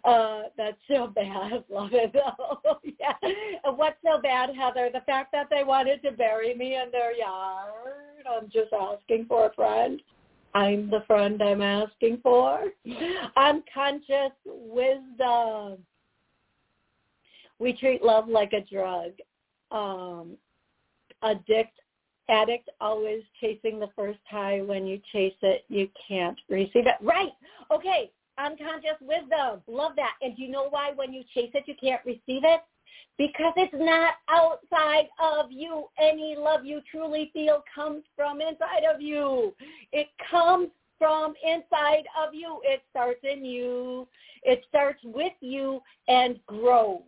[0.03, 1.63] Uh, that's so bad.
[1.69, 2.79] Love it, though.
[2.99, 3.13] yeah.
[3.63, 4.89] What's so bad, Heather?
[4.91, 8.25] The fact that they wanted to bury me in their yard.
[8.25, 10.01] I'm just asking for a friend.
[10.55, 12.61] I'm the friend I'm asking for.
[13.35, 15.79] Unconscious wisdom.
[17.59, 19.11] We treat love like a drug.
[19.71, 20.37] Um,
[21.21, 21.77] addict,
[22.29, 24.61] addict always chasing the first high.
[24.61, 26.95] When you chase it, you can't receive it.
[27.01, 27.33] Right.
[27.69, 28.11] Okay.
[28.37, 29.61] Unconscious wisdom.
[29.67, 30.13] Love that.
[30.21, 32.61] And do you know why when you chase it, you can't receive it?
[33.17, 35.85] Because it's not outside of you.
[35.99, 39.53] Any love you truly feel comes from inside of you.
[39.91, 42.61] It comes from inside of you.
[42.63, 44.07] It starts in you.
[44.43, 47.01] It starts with you and grows.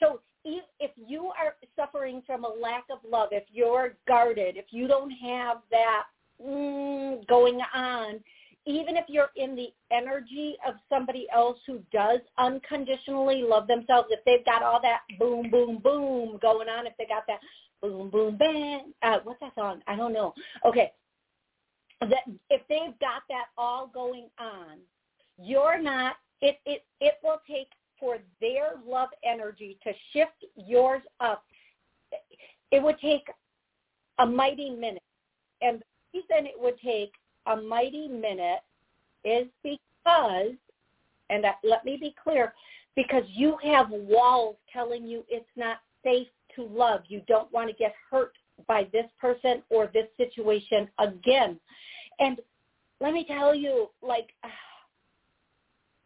[0.00, 4.86] So if you are suffering from a lack of love, if you're guarded, if you
[4.86, 6.04] don't have that
[6.44, 8.20] mm, going on,
[8.66, 14.20] even if you're in the energy of somebody else who does unconditionally love themselves, if
[14.26, 17.38] they've got all that boom, boom, boom going on, if they got that
[17.80, 19.80] boom, boom, bang, uh, what's that song?
[19.86, 20.34] I don't know.
[20.64, 20.92] Okay.
[22.00, 24.78] That if they've got that all going on,
[25.38, 31.44] you're not, it, it, it will take for their love energy to shift yours up.
[32.70, 33.26] It would take
[34.18, 35.02] a mighty minute.
[35.62, 35.80] And
[36.12, 37.12] the reason it would take
[37.46, 38.60] a mighty minute
[39.24, 40.52] is because,
[41.30, 42.54] and let me be clear,
[42.94, 47.00] because you have walls telling you it's not safe to love.
[47.08, 48.32] You don't want to get hurt
[48.66, 51.60] by this person or this situation again.
[52.18, 52.40] And
[53.00, 54.30] let me tell you, like,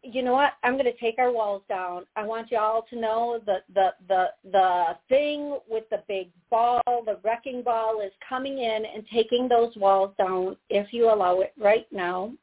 [0.03, 0.53] you know what?
[0.63, 2.05] I'm going to take our walls down.
[2.15, 6.29] I want you all to know that the the the the thing with the big
[6.49, 11.41] ball, the wrecking ball, is coming in and taking those walls down if you allow
[11.41, 12.33] it right now.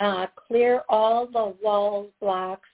[0.00, 2.68] Uh, clear all the walls blocks.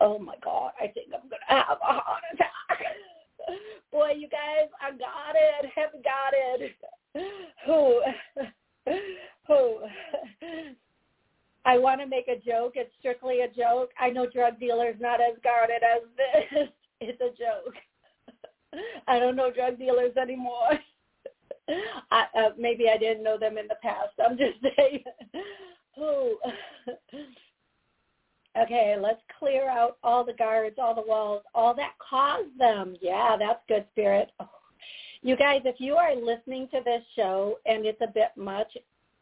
[0.00, 0.72] Oh my God!
[0.78, 2.50] I think I'm going to have a heart attack.
[3.92, 5.70] Boy, you guys, I got it.
[5.74, 6.76] Have got it.
[7.66, 8.02] Who?
[9.48, 9.78] Who?
[11.64, 12.72] I want to make a joke.
[12.76, 13.90] It's strictly a joke.
[13.98, 16.68] I know drug dealers not as guarded as this.
[17.00, 17.74] It's a joke.
[19.08, 20.78] I don't know drug dealers anymore.
[22.10, 24.12] I, uh, maybe I didn't know them in the past.
[24.24, 25.02] I'm just saying.
[25.98, 26.38] Ooh.
[28.58, 32.96] okay, let's clear out all the guards, all the walls, all that caused them.
[33.02, 34.30] Yeah, that's good, Spirit.
[34.40, 34.48] Oh.
[35.24, 38.70] You guys, if you are listening to this show and it's a bit much,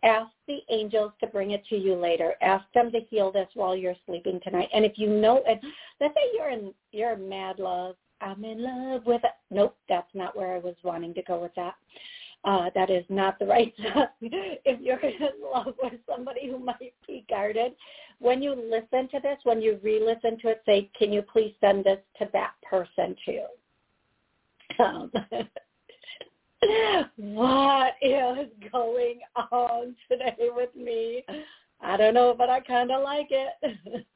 [0.03, 2.35] ask the angels to bring it to you later.
[2.43, 4.69] Ask them to heal this while you're sleeping tonight.
[4.75, 5.61] And if you know, and
[6.01, 7.97] let's say you're in, you're in mad love.
[8.21, 9.33] I'm in love with it.
[9.51, 11.75] Nope, that's not where I was wanting to go with that.
[12.45, 14.07] Uh, that is not the right song.
[14.21, 17.73] if you're in love with somebody who might be guarded,
[18.19, 21.85] when you listen to this, when you re-listen to it, say, can you please send
[21.85, 23.43] this to that person too?
[24.83, 25.13] Um,
[27.17, 31.25] what is going on today with me?
[31.81, 34.07] I don't know, but I kind of like it.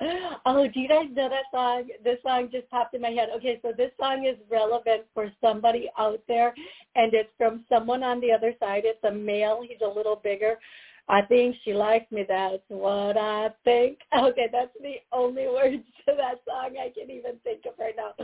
[0.46, 1.88] oh, do you guys know that song?
[2.02, 3.28] This song just popped in my head.
[3.36, 6.54] Okay, so this song is relevant for somebody out there,
[6.94, 8.82] and it's from someone on the other side.
[8.84, 9.62] It's a male.
[9.66, 10.56] He's a little bigger.
[11.08, 12.24] I think she likes me.
[12.26, 13.98] That's what I think.
[14.18, 18.14] Okay, that's the only words to that song I can even think of right now.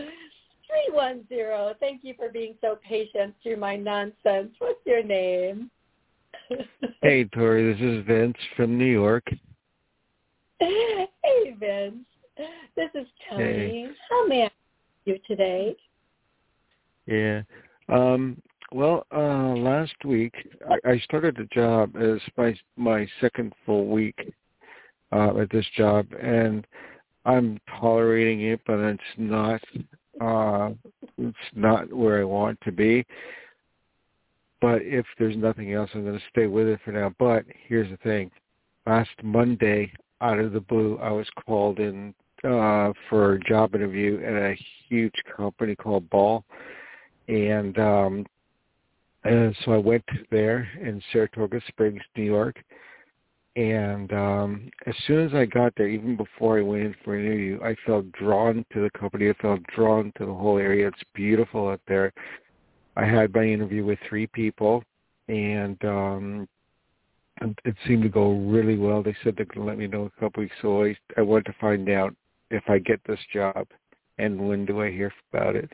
[0.88, 1.74] 310.
[1.80, 4.50] Thank you for being so patient through my nonsense.
[4.58, 5.70] What's your name?
[7.02, 7.72] hey, Tori.
[7.72, 9.24] This is Vince from New York.
[10.58, 12.04] Hey, Vince.
[12.76, 13.44] This is Toni.
[13.44, 13.88] Hey.
[14.08, 14.52] How may I help
[15.04, 15.76] you today?
[17.06, 17.42] Yeah.
[17.88, 18.40] Um,
[18.72, 20.34] well, uh, last week
[20.68, 24.32] I, I started a job as my my second full week
[25.12, 26.66] uh, at this job, and
[27.24, 29.60] I'm tolerating it, but it's not
[30.20, 30.70] uh,
[31.18, 33.04] it's not where I want to be.
[34.60, 37.14] But if there's nothing else, I'm going to stay with it for now.
[37.18, 38.30] But here's the thing:
[38.86, 42.14] last Monday, out of the blue, I was called in
[42.44, 44.58] uh, for a job interview at a
[44.88, 46.44] huge company called Ball,
[47.28, 48.26] and um,
[49.24, 52.62] and so I went there in Saratoga Springs, New York.
[53.60, 57.26] And um, as soon as I got there, even before I went in for an
[57.26, 59.28] interview, I felt drawn to the company.
[59.28, 60.88] I felt drawn to the whole area.
[60.88, 62.10] It's beautiful out there.
[62.96, 64.82] I had my interview with three people,
[65.28, 66.48] and um,
[67.66, 69.02] it seemed to go really well.
[69.02, 71.20] They said they're going to let me know in a couple weeks, so I, I
[71.20, 72.14] wanted to find out
[72.50, 73.66] if I get this job,
[74.16, 75.70] and when do I hear about it?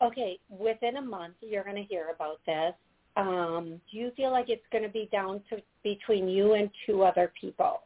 [0.00, 2.74] Okay, within a month, you're going to hear about this.
[3.16, 7.02] Um, do you feel like it's going to be down to between you and two
[7.02, 7.80] other people?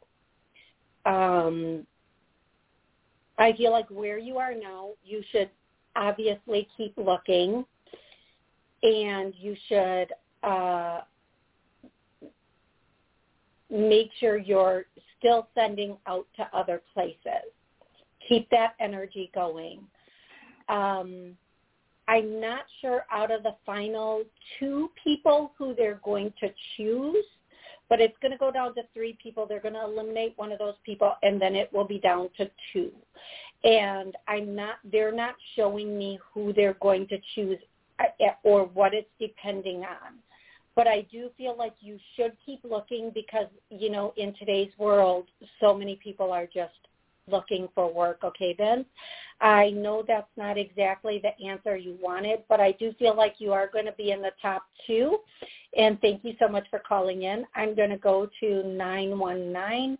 [1.04, 1.86] Um,
[3.38, 5.50] I feel like where you are now, you should
[5.94, 7.64] obviously keep looking,
[8.82, 10.06] and you should
[10.42, 11.00] uh,
[13.70, 14.84] make sure you're
[15.18, 17.50] still sending out to other places.
[18.28, 19.80] Keep that energy going.
[20.68, 21.36] Um,
[22.08, 24.22] I'm not sure out of the final
[24.58, 27.24] two people who they're going to choose,
[27.88, 29.46] but it's going to go down to three people.
[29.46, 32.50] They're going to eliminate one of those people, and then it will be down to
[32.72, 32.92] two.
[33.64, 34.76] And I'm not.
[34.90, 37.58] They're not showing me who they're going to choose
[37.98, 38.04] uh,
[38.44, 40.18] or what it's depending on.
[40.76, 45.26] But I do feel like you should keep looking because you know in today's world,
[45.60, 46.85] so many people are just
[47.30, 48.20] looking for work.
[48.24, 48.84] Okay, Ben.
[49.40, 53.52] I know that's not exactly the answer you wanted, but I do feel like you
[53.52, 55.18] are going to be in the top two.
[55.76, 57.44] And thank you so much for calling in.
[57.54, 59.98] I'm going to go to 919.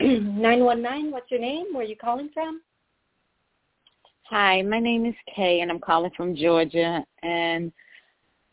[0.00, 1.66] 919, what's your name?
[1.72, 2.60] Where are you calling from?
[4.24, 7.04] Hi, my name is Kay, and I'm calling from Georgia.
[7.22, 7.72] And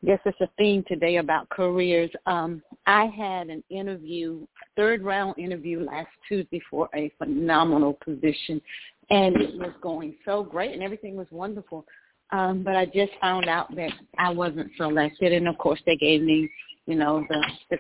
[0.06, 2.12] guess it's a theme today about careers.
[2.26, 4.46] Um, I had an interview,
[4.76, 8.62] third round interview last Tuesday for a phenomenal position
[9.10, 11.86] and it was going so great and everything was wonderful.
[12.32, 16.24] Um, but I just found out that I wasn't selected, and of course they gave
[16.24, 16.50] me,
[16.88, 17.78] you know, the, the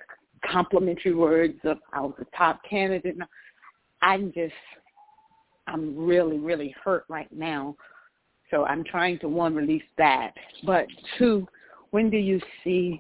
[0.52, 3.18] complimentary words of I was the top candidate.
[4.02, 4.54] I'm just,
[5.66, 7.76] I'm really, really hurt right now.
[8.52, 10.86] So I'm trying to one release that, but
[11.18, 11.48] two,
[11.94, 13.00] when do you see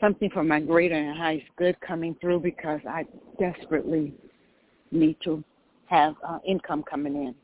[0.00, 2.40] something for my greater and highest good coming through?
[2.40, 3.04] Because I
[3.38, 4.12] desperately
[4.90, 5.44] need to
[5.86, 7.34] have uh, income coming in.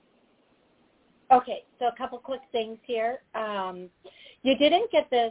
[1.30, 3.18] Okay, so a couple quick things here.
[3.36, 3.88] Um,
[4.42, 5.30] you didn't get this,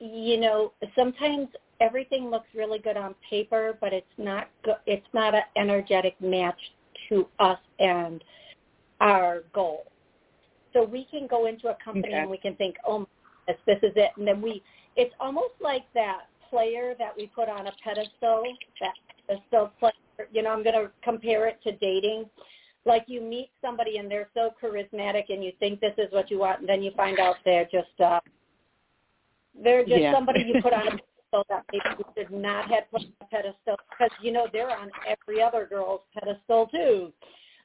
[0.00, 1.46] you know, sometimes
[1.80, 6.58] everything looks really good on paper, but it's not go- it's not an energetic match
[7.08, 8.24] to us and
[9.00, 9.84] our goal.
[10.72, 12.22] So we can go into a company Okay.
[12.22, 13.06] and we can think, oh,
[13.46, 14.62] this, this is it, and then we,
[14.96, 18.42] it's almost like that player that we put on a pedestal,
[18.80, 18.94] that
[19.26, 19.92] pedestal player.
[20.30, 22.26] You know, I'm going to compare it to dating
[22.84, 26.38] like you meet somebody and they're so charismatic and you think this is what you
[26.38, 28.20] want and then you find out they're just uh
[29.62, 30.12] they're just Yeah.
[30.12, 33.24] somebody you put on a pedestal that maybe you should not have put on a
[33.26, 37.12] pedestal because you know they're on every other girl's pedestal too.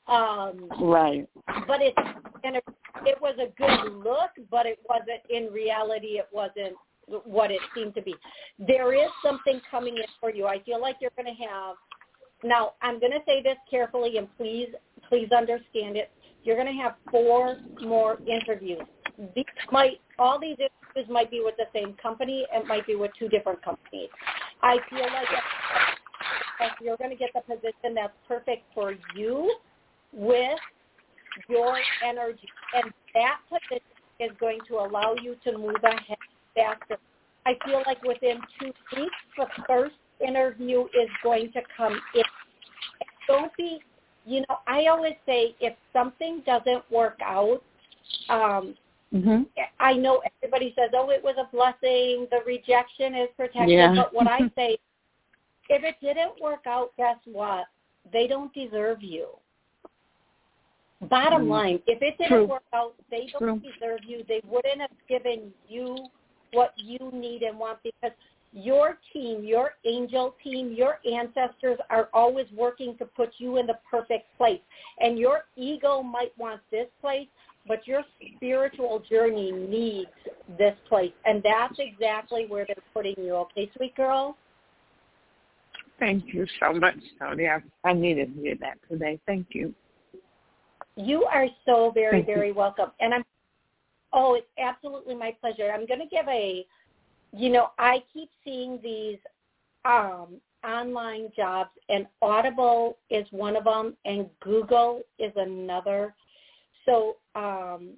[0.07, 1.27] Um Right.
[1.67, 1.97] but it's
[2.43, 2.63] and it,
[3.05, 6.75] it was a good look, but it wasn't in reality it wasn't
[7.25, 8.15] what it seemed to be.
[8.59, 10.45] There is something coming in for you.
[10.45, 11.75] I feel like you're going to have
[12.43, 14.69] now I'm going to say this carefully and please
[15.09, 16.11] please understand it.
[16.43, 18.81] You're going to have four more interviews.
[19.35, 22.45] These might all these interviews might be with the same company.
[22.53, 24.09] It might be with two different companies.
[24.61, 25.27] I feel like
[26.61, 29.53] if you're going to get the position that's perfect for you
[30.13, 30.59] with
[31.49, 33.81] your energy, and that position
[34.19, 36.17] is going to allow you to move ahead
[36.55, 36.97] faster.
[37.45, 39.95] I feel like within two weeks, the first
[40.25, 42.23] interview is going to come in.
[43.27, 43.79] Don't be,
[44.25, 47.61] you know, I always say if something doesn't work out,
[48.29, 48.75] um,
[49.13, 49.45] Mhm.
[49.79, 52.27] I know everybody says, "Oh, it was a blessing.
[52.29, 53.95] The rejection is protected." Yeah.
[53.95, 54.77] But what I say,
[55.69, 57.67] if it didn't work out, guess what?
[58.11, 59.29] They don't deserve you.
[61.01, 61.49] Bottom Mm.
[61.49, 62.45] line, if it didn't True.
[62.45, 63.71] work out, they don't True.
[63.71, 64.23] deserve you.
[64.23, 66.09] They wouldn't have given you
[66.53, 68.13] what you need and want because
[68.53, 73.77] your team, your angel team, your ancestors are always working to put you in the
[73.89, 74.61] perfect place.
[74.99, 77.27] And your ego might want this place,
[77.67, 78.03] but your
[78.35, 80.09] spiritual journey needs
[80.57, 81.13] this place.
[81.25, 83.35] And that's exactly where they're putting you.
[83.35, 84.37] Okay, sweet girl?
[85.99, 87.47] Thank you so much, Toni.
[87.47, 89.19] I, I needed to hear that today.
[89.25, 89.73] Thank you.
[90.97, 92.55] You are so very, Thank very you.
[92.55, 92.91] welcome.
[92.99, 93.23] And I'm,
[94.13, 95.71] oh, it's absolutely my pleasure.
[95.71, 96.65] I'm going to give a,
[97.31, 99.19] you know, I keep seeing these
[99.85, 106.15] um, online jobs, and Audible is one of them, and Google is another.
[106.85, 107.91] So um,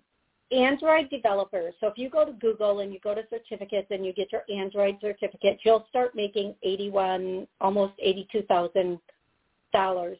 [0.52, 1.74] Android developers.
[1.80, 4.44] So if you go to Google and you go to certificates and you get your
[4.54, 9.00] Android certificate, you'll start making eighty-one, almost eighty-two thousand
[9.72, 10.18] dollars,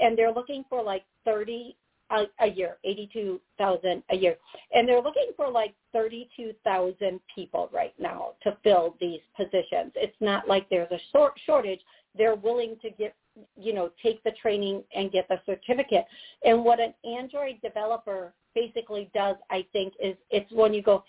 [0.00, 1.76] and they're looking for like thirty
[2.12, 4.36] a, a year, eighty-two thousand a year,
[4.72, 9.92] and they're looking for like thirty-two thousand people right now to fill these positions.
[9.96, 11.80] It's not like there's a short shortage.
[12.16, 13.14] They're willing to get
[13.56, 16.04] you know take the training and get the certificate.
[16.44, 21.04] And what an Android developer basically does, I think, is it's when you go,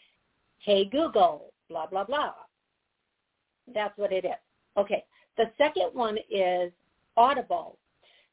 [0.60, 2.34] hey Google, blah, blah, blah.
[3.74, 4.32] That's what it is.
[4.78, 5.04] Okay.
[5.38, 6.72] The second one is
[7.18, 7.78] Audible.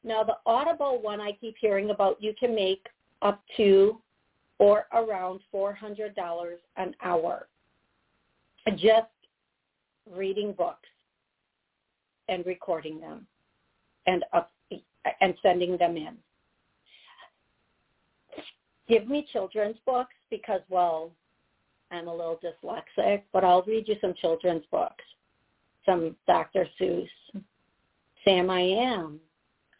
[0.03, 2.85] Now the Audible one I keep hearing about, you can make
[3.21, 4.01] up to
[4.57, 6.13] or around $400
[6.77, 7.47] an hour
[8.75, 9.07] just
[10.11, 10.87] reading books
[12.29, 13.25] and recording them
[14.07, 14.51] and up
[15.19, 16.17] and sending them in
[18.91, 21.11] give me children's books because, well,
[21.91, 25.03] I'm a little dyslexic, but I'll read you some children's books.
[25.85, 26.67] Some Dr.
[26.79, 27.07] Seuss.
[28.25, 29.19] Sam I am.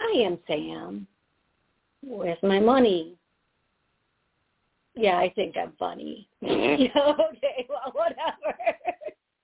[0.01, 1.07] I am Sam.
[2.01, 3.15] Where's my money?
[4.95, 6.27] Yeah, I think I'm funny.
[6.43, 8.57] okay, well, whatever.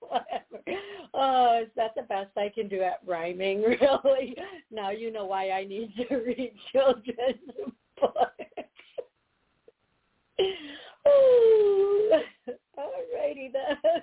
[0.00, 0.80] whatever.
[1.14, 4.36] Oh, is that the best I can do at rhyming, really?
[4.70, 8.16] Now you know why I need to read children's books.
[12.76, 14.02] All righty then.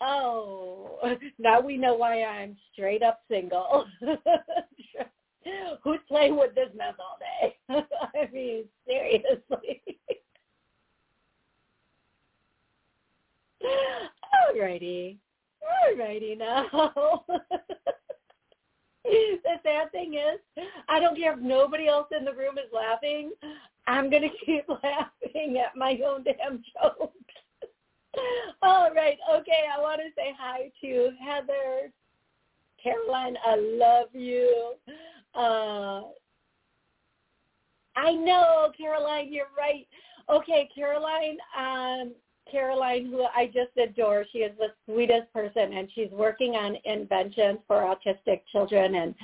[0.00, 0.98] Oh,
[1.38, 3.84] now we know why I'm straight up single.
[5.84, 7.56] Who's playing with this mess all day?
[8.14, 9.82] I mean, seriously.
[14.54, 15.18] Alrighty.
[15.88, 17.24] Alrighty now.
[19.04, 20.40] the sad thing is,
[20.88, 23.32] I don't care if nobody else in the room is laughing.
[23.86, 27.14] I'm going to keep laughing at my own damn jokes.
[28.62, 29.18] All right.
[29.34, 29.64] Okay.
[29.76, 31.92] I want to say hi to Heather.
[32.82, 34.74] Caroline, I love you.
[35.34, 36.02] Uh,
[37.96, 39.86] I know, Caroline, you're right.
[40.28, 42.12] Okay, Caroline, um,
[42.50, 44.24] Caroline, who I just adore.
[44.32, 49.14] She is the sweetest person, and she's working on inventions for autistic children and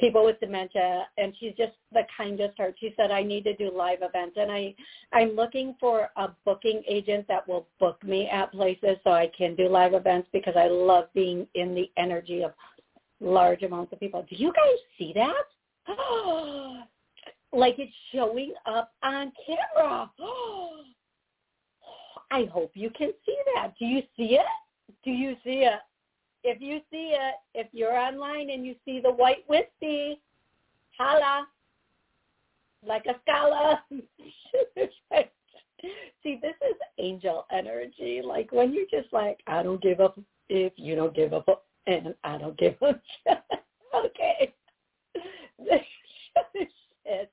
[0.00, 1.06] people with dementia.
[1.16, 2.74] And she's just the kindest heart.
[2.80, 4.74] She said, "I need to do live events, and I,
[5.12, 9.54] I'm looking for a booking agent that will book me at places so I can
[9.54, 12.52] do live events because I love being in the energy of
[13.22, 14.26] large amounts of people.
[14.28, 15.44] Do you guys see that?
[17.52, 20.10] like it's showing up on camera.
[22.30, 23.74] I hope you can see that.
[23.78, 24.46] Do you see it?
[25.04, 25.80] Do you see it?
[26.44, 30.20] If you see it, if you're online and you see the white wispy,
[30.98, 31.46] holla,
[32.86, 33.84] like a scala.
[36.22, 38.22] see, this is angel energy.
[38.24, 40.18] Like when you're just like, I don't give up
[40.48, 43.00] if you don't give up, and I don't give up.
[43.94, 44.52] okay.
[45.58, 45.80] This
[47.04, 47.30] shit.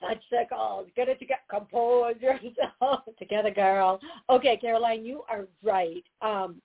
[0.00, 0.88] Such calls.
[0.96, 1.40] Get it together.
[1.48, 4.00] Compose yourself together, girl.
[4.28, 6.04] Okay, Caroline, you are right.
[6.20, 6.60] Um,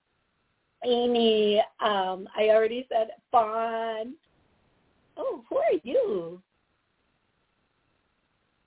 [0.84, 4.14] Amy, um, I already said Fawn.
[5.16, 6.42] Oh, who are you?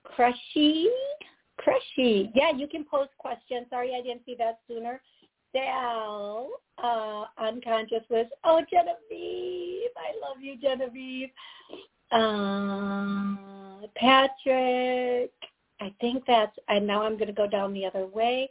[0.06, 0.88] Crushy?
[1.60, 2.32] Crushy.
[2.34, 3.68] Yeah, you can post questions.
[3.70, 5.02] Sorry I didn't see that sooner.
[5.56, 6.50] Dal,
[6.84, 8.04] uh, unconscious
[8.44, 9.90] oh, Genevieve.
[9.96, 11.30] I love you, Genevieve.
[12.12, 15.32] Uh, Patrick,
[15.80, 18.50] I think that's, and now I'm going to go down the other way.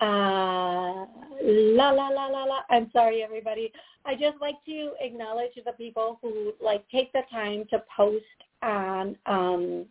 [0.00, 1.04] Uh,
[1.42, 2.60] la la la la la.
[2.70, 3.70] I'm sorry, everybody.
[4.06, 8.24] I just like to acknowledge the people who like take the time to post
[8.62, 9.84] on um,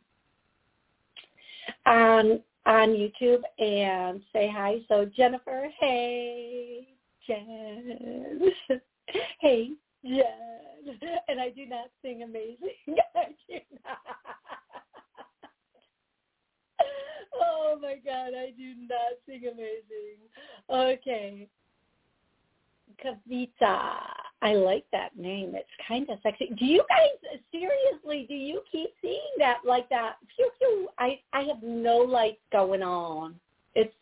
[1.86, 4.80] on on YouTube and say hi.
[4.88, 6.88] So Jennifer, hey,
[7.28, 8.40] Jen,
[9.40, 9.72] hey,
[10.06, 10.28] Jen,
[11.28, 12.58] and I do not sing amazing.
[13.16, 13.98] I do not.
[17.42, 20.20] oh my God, I do not sing amazing.
[20.70, 21.48] Okay.
[23.04, 24.21] Kavita.
[24.44, 25.54] I like that name.
[25.56, 26.52] It's kind of sexy.
[26.58, 28.26] Do you guys seriously?
[28.28, 30.16] Do you keep seeing that like that?
[30.98, 33.36] I I have no lights going on.
[33.76, 33.94] It's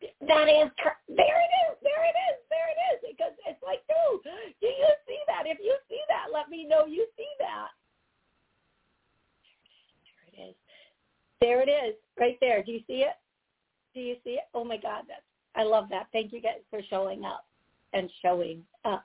[0.00, 0.70] that is
[1.08, 1.40] there.
[1.40, 1.76] It is.
[1.82, 2.38] There it is.
[2.48, 3.10] There it is.
[3.10, 4.22] Because it's like, dude,
[4.60, 5.44] do you see that?
[5.46, 7.68] If you see that, let me know you see that.
[10.32, 10.54] There it is.
[11.40, 11.94] There it is.
[12.18, 12.62] Right there.
[12.62, 13.14] Do you see it?
[13.94, 14.44] Do you see it?
[14.54, 15.20] Oh my God, that's
[15.54, 16.06] I love that.
[16.12, 17.44] Thank you guys for showing up
[17.92, 19.04] and showing up.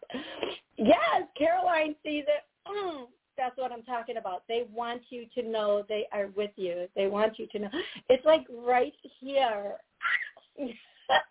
[0.77, 2.43] Yes, Caroline sees it.
[2.67, 3.05] Mm,
[3.37, 4.43] that's what I'm talking about.
[4.47, 6.87] They want you to know they are with you.
[6.95, 7.69] They want you to know.
[8.09, 9.75] It's like right here.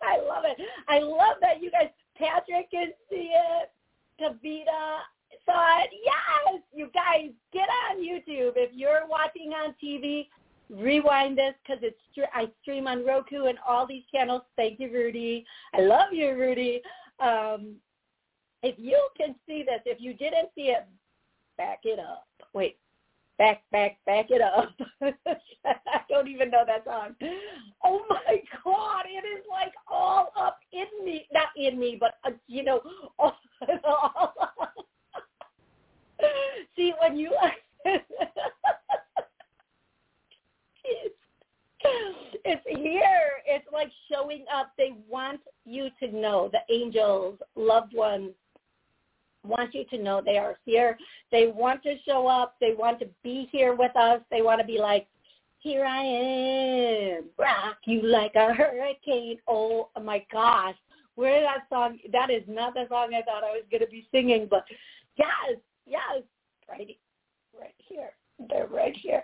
[0.01, 0.57] I love it.
[0.87, 3.71] I love that you guys, Patrick can see it.
[4.19, 4.99] Kavita
[5.45, 5.89] saw it.
[6.03, 8.53] Yes, you guys, get on YouTube.
[8.55, 10.27] If you're watching on TV,
[10.69, 11.97] rewind this because it's
[12.33, 14.41] I stream on Roku and all these channels.
[14.55, 15.45] Thank you, Rudy.
[15.73, 16.81] I love you, Rudy.
[17.19, 17.75] Um,
[18.63, 20.85] if you can see this, if you didn't see it,
[21.57, 22.27] back it up.
[22.53, 22.77] Wait,
[23.37, 24.73] back, back, back it up.
[25.65, 27.15] I don't even know that song.
[27.83, 32.31] Oh my God, it is like all up in me, not in me, but uh,
[32.47, 32.81] you know,
[33.19, 33.37] all,
[33.83, 34.33] all
[36.75, 37.31] See, when you
[42.45, 43.41] it's here.
[43.45, 44.71] It's like showing up.
[44.77, 48.31] They want you to know, the angels, loved ones,
[49.45, 50.97] want you to know they are here.
[51.31, 52.55] They want to show up.
[52.59, 54.21] They want to be here with us.
[54.31, 55.07] They want to be like,
[55.59, 59.39] here I am, rock you like a hurricane.
[59.47, 60.75] Oh my gosh,
[61.15, 61.97] where that song?
[62.11, 64.65] That is not the song I thought I was going to be singing, but
[65.17, 65.57] yes,
[65.87, 66.21] yes,
[66.69, 66.95] right,
[67.59, 68.11] right here.
[68.49, 69.23] They're right here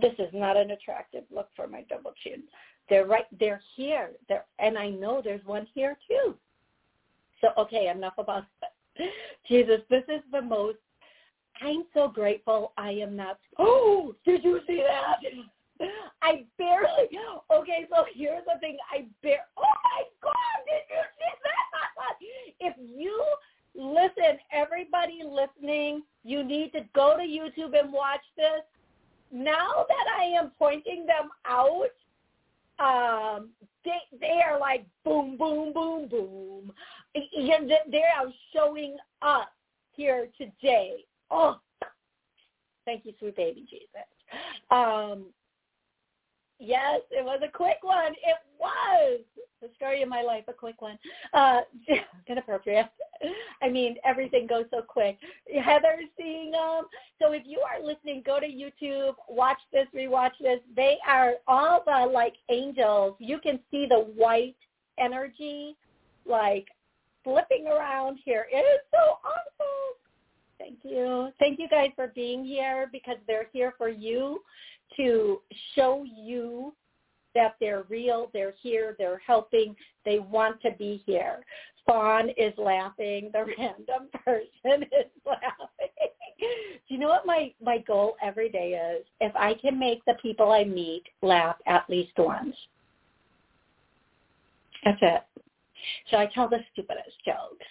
[0.00, 2.42] this is not an attractive look for my double chin.
[2.88, 4.10] They're right, they're here.
[4.28, 6.34] They're, and I know there's one here too.
[7.40, 8.72] So, okay, enough about that.
[9.48, 10.78] Jesus, this is the most,
[11.62, 15.18] I'm so grateful I am not, oh, did you see that?
[16.22, 17.08] I barely,
[17.50, 18.76] okay, so here's the thing.
[18.92, 20.34] I bear, oh my God,
[20.66, 21.50] did you see that?
[22.62, 23.18] If you
[23.74, 28.62] listen, everybody listening, you need to go to YouTube and watch this
[29.32, 31.90] now that I am pointing them out,
[32.78, 33.50] um,
[33.84, 36.72] they they are like boom, boom, boom, boom.
[37.14, 39.52] And They are showing up
[39.92, 41.04] here today.
[41.30, 41.60] Oh,
[42.84, 43.88] thank you, sweet baby Jesus.
[44.70, 45.26] Um,
[46.58, 48.12] yes, it was a quick one.
[48.12, 49.20] It was
[49.60, 50.98] the story of my life, a quick one.
[51.32, 51.60] Uh,
[52.26, 52.86] inappropriate.
[53.62, 55.18] I mean, everything goes so quick.
[55.62, 56.84] Heather's seeing them.
[57.20, 60.60] So if you are listening, go to YouTube, watch this, rewatch this.
[60.74, 63.16] They are all the like angels.
[63.18, 64.56] You can see the white
[64.98, 65.76] energy
[66.26, 66.66] like
[67.24, 68.46] flipping around here.
[68.50, 69.96] It is so awesome.
[70.58, 71.30] Thank you.
[71.38, 74.42] Thank you guys for being here because they're here for you
[74.96, 75.40] to
[75.74, 76.74] show you
[77.34, 79.74] that they're real, they're here, they're helping,
[80.04, 81.44] they want to be here.
[81.86, 86.10] Fawn is laughing, the random person is laughing.
[86.40, 89.06] Do you know what my, my goal every day is?
[89.20, 92.56] If I can make the people I meet laugh at least once.
[94.84, 95.22] That's it.
[96.10, 97.66] So I tell the stupidest jokes.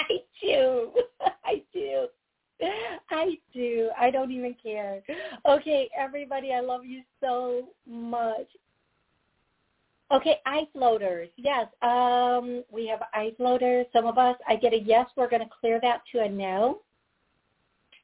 [0.00, 0.92] I do.
[1.44, 2.06] I do.
[3.10, 3.90] I do.
[3.98, 5.02] I don't even care.
[5.46, 8.46] Okay, everybody, I love you so much.
[10.12, 11.28] Okay, eye floaters.
[11.36, 13.86] Yes, um, we have eye floaters.
[13.92, 15.06] Some of us, I get a yes.
[15.16, 16.80] We're going to clear that to a no.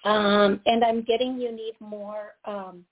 [0.05, 2.85] Um, and I'm getting you need more um,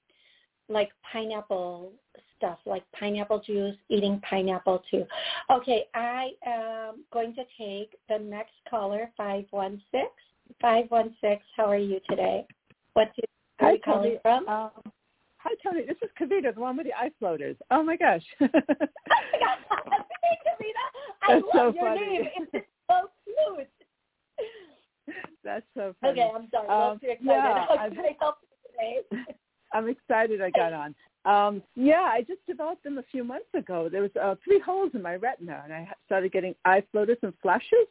[0.69, 1.93] like pineapple
[2.37, 5.05] stuff, like pineapple juice, eating pineapple too.
[5.51, 10.03] Okay, I am going to take the next caller, 516.
[10.61, 11.38] 516.
[11.57, 12.46] How are you today?
[12.94, 13.22] What do
[13.61, 14.48] hi, you calling from?
[14.48, 14.70] Um,
[15.38, 15.84] hi, Toni.
[15.86, 17.57] This is Kavita, the one with the eye floaters.
[17.70, 18.22] Oh, my gosh.
[18.40, 19.59] oh, my God.
[20.22, 20.84] hey, Kavita.
[21.22, 22.18] I That's love so your funny.
[22.18, 22.28] name.
[22.52, 23.68] It's so cute.
[25.42, 26.20] That's so funny.
[26.20, 26.68] Okay, I'm sorry.
[26.68, 27.24] Um, be excited.
[27.26, 29.24] yeah, How I'm- can I help you today?
[29.72, 30.94] I'm excited I got on.
[31.24, 33.88] Um, yeah, I just developed them a few months ago.
[33.90, 37.32] There was uh, three holes in my retina, and I started getting eye floaters and
[37.42, 37.88] flashes.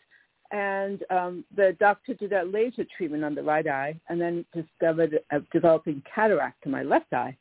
[0.53, 5.19] And um, the doctor did a laser treatment on the right eye, and then discovered
[5.31, 7.35] uh, developing cataract in my left eye.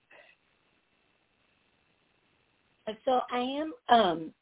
[3.05, 4.35] So I am um,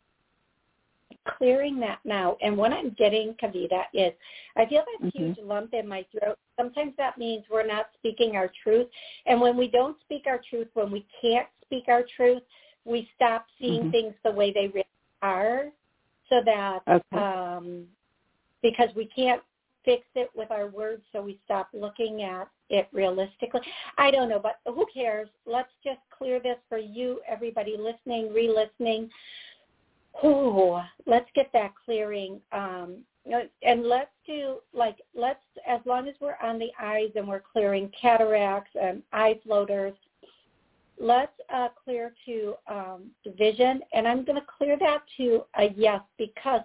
[1.36, 2.36] clearing that now.
[2.42, 4.12] And what I'm getting, Kavita, is
[4.56, 5.12] I feel that Mhm.
[5.12, 6.38] huge lump in my throat.
[6.56, 8.88] Sometimes that means we're not speaking our truth.
[9.26, 12.42] And when we don't speak our truth, when we can't speak our truth,
[12.84, 13.90] we stop seeing Mhm.
[13.90, 14.86] things the way they really
[15.22, 15.72] are
[16.28, 17.18] so that Okay.
[17.18, 17.88] um,
[18.62, 19.42] because we can't
[19.84, 23.60] fix it with our words, so we stop looking at it realistically.
[23.98, 25.28] I don't know, but who cares?
[25.46, 29.10] Let's just clear this for you, everybody listening, re-listening.
[30.22, 32.40] Oh, let's get that clearing.
[32.52, 33.04] Um,
[33.62, 37.90] and let's do like let's as long as we're on the eyes and we're clearing
[38.00, 39.92] cataracts and eye floaters
[40.98, 46.00] let's uh, clear to um, vision and i'm going to clear that to a yes
[46.18, 46.62] because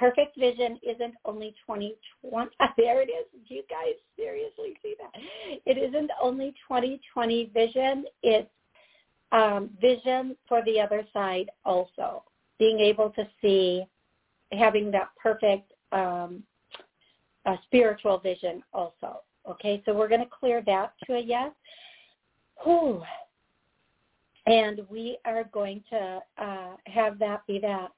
[0.00, 5.12] perfect vision isn't only 2020 there it is do you guys seriously see that
[5.66, 8.48] it isn't only 2020 vision it's
[9.32, 12.24] um, vision for the other side also
[12.58, 13.84] being able to see
[14.52, 16.42] having that perfect um,
[17.46, 19.22] uh, spiritual vision also.
[19.48, 21.52] Okay, so we're going to clear that to a yes.
[22.62, 23.02] Whew.
[24.46, 27.90] And we are going to uh, have that be that.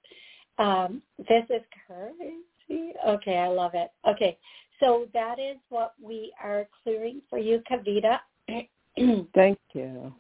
[0.59, 2.93] Um, this is crazy.
[3.07, 3.91] Okay, I love it.
[4.09, 4.39] Okay,
[4.81, 8.19] so that is what we are clearing for you, Kavita.
[9.35, 10.13] Thank you.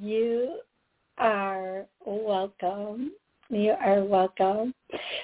[0.00, 0.58] You
[1.18, 3.12] are welcome.
[3.48, 4.72] You are welcome.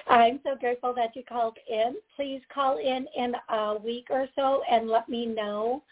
[0.09, 1.97] I'm so grateful that you called in.
[2.17, 5.83] Please call in in a week or so and let me know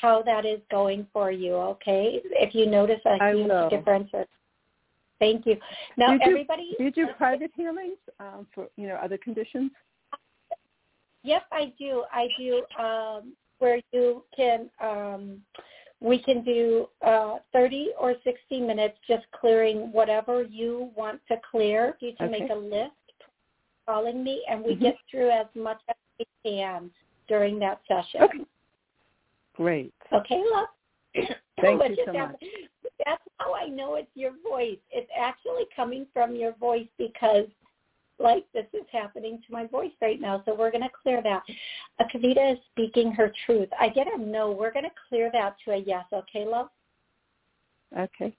[0.00, 2.20] how that is going for you, okay?
[2.24, 3.70] If you notice a I huge will.
[3.70, 4.10] difference.
[5.18, 5.56] Thank you.
[5.96, 6.74] Now, do you everybody...
[6.78, 9.70] Do you do private healings um, for, you know, other conditions?
[11.22, 12.04] Yes, I do.
[12.12, 14.70] I do um, where you can...
[14.80, 15.40] Um,
[16.00, 21.96] we can do uh, 30 or 60 minutes just clearing whatever you want to clear.
[22.00, 22.40] You can Okay.
[22.40, 22.92] make a list
[23.86, 24.80] calling me, and we Mhm.
[24.80, 26.90] get through as much as we can
[27.28, 28.22] during that session.
[28.22, 28.44] Okay.
[29.54, 29.94] Great.
[30.12, 30.68] Okay, love?
[31.60, 32.42] Thank you so much.
[33.04, 34.78] That's how I know it's your voice.
[34.90, 37.46] It's actually coming from your voice because
[38.18, 40.42] like this is happening to my voice right now.
[40.46, 41.42] So we're going to clear that.
[42.00, 43.68] Uh, Kavita is speaking her truth.
[43.78, 44.50] I get a no.
[44.50, 46.04] We're going to clear that to a yes.
[46.12, 46.68] Okay, love?
[47.98, 48.34] Okay.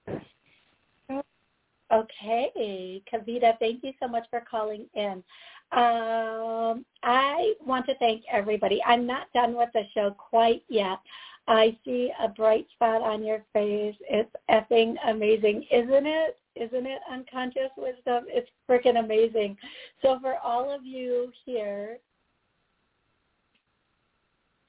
[1.89, 5.23] Okay, Kavita, thank you so much for calling in.
[5.71, 8.81] Um, I want to thank everybody.
[8.85, 10.99] I'm not done with the show quite yet.
[11.47, 13.95] I see a bright spot on your face.
[14.09, 16.37] It's effing amazing, isn't it?
[16.55, 18.25] Isn't it unconscious wisdom?
[18.27, 19.55] It's freaking amazing.
[20.01, 21.99] So for all of you here,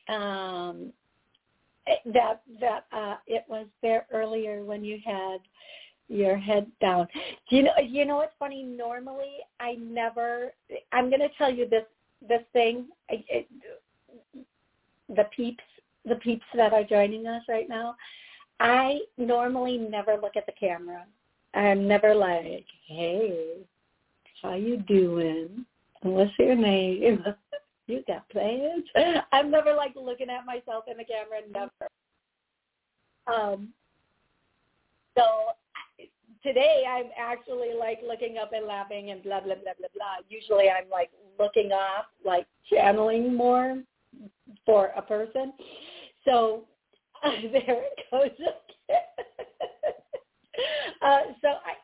[0.09, 0.93] um,
[2.07, 5.39] that that uh, it was there earlier when you had
[6.09, 7.07] your head down.
[7.49, 7.73] Do you know?
[7.83, 8.63] You know what's funny?
[8.63, 10.53] Normally, I never.
[10.93, 11.85] I'm going to tell you this
[12.27, 12.87] this thing.
[13.11, 13.49] I, it,
[15.09, 15.65] the peeps,
[16.09, 17.97] the peeps that are joining us right now.
[18.61, 21.05] I normally never look at the camera.
[21.55, 23.59] I'm never like, "Hey,
[24.43, 25.65] how you doing?
[26.03, 27.25] What's your name?
[27.87, 28.85] you got plans?"
[29.33, 31.41] I'm never like looking at myself in the camera.
[31.51, 31.91] Never.
[33.27, 33.69] Um.
[35.17, 35.25] So
[36.43, 40.17] today I'm actually like looking up and laughing and blah blah blah blah blah.
[40.29, 43.83] Usually I'm like looking off, like channeling more
[44.65, 45.53] for a person.
[46.25, 46.65] So
[47.23, 48.31] there it goes
[51.03, 51.75] uh, so I,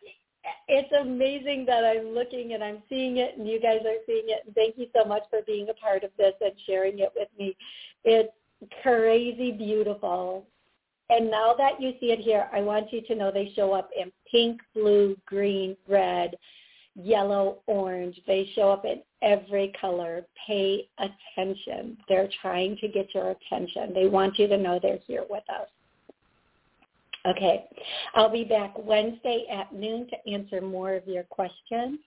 [0.68, 4.43] it's amazing that I'm looking and I'm seeing it, and you guys are seeing it.
[4.47, 7.28] And thank you so much for being a part of this and sharing it with
[7.39, 7.57] me.
[8.05, 8.32] It's
[8.82, 10.47] crazy beautiful.
[11.11, 13.91] And now that you see it here, I want you to know they show up
[13.99, 16.37] in pink, blue, green, red,
[16.95, 18.18] yellow, orange.
[18.26, 20.25] They show up in every color.
[20.47, 21.97] Pay attention.
[22.09, 23.93] They're trying to get your attention.
[23.95, 25.68] They want you to know they're here with us.
[27.27, 27.64] Okay.
[28.14, 31.99] I'll be back Wednesday at noon to answer more of your questions.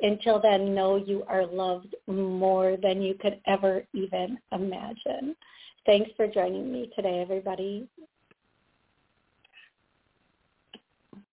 [0.00, 5.36] Until then, know you are loved more than you could ever even imagine.
[5.86, 7.86] Thanks for joining me today, everybody.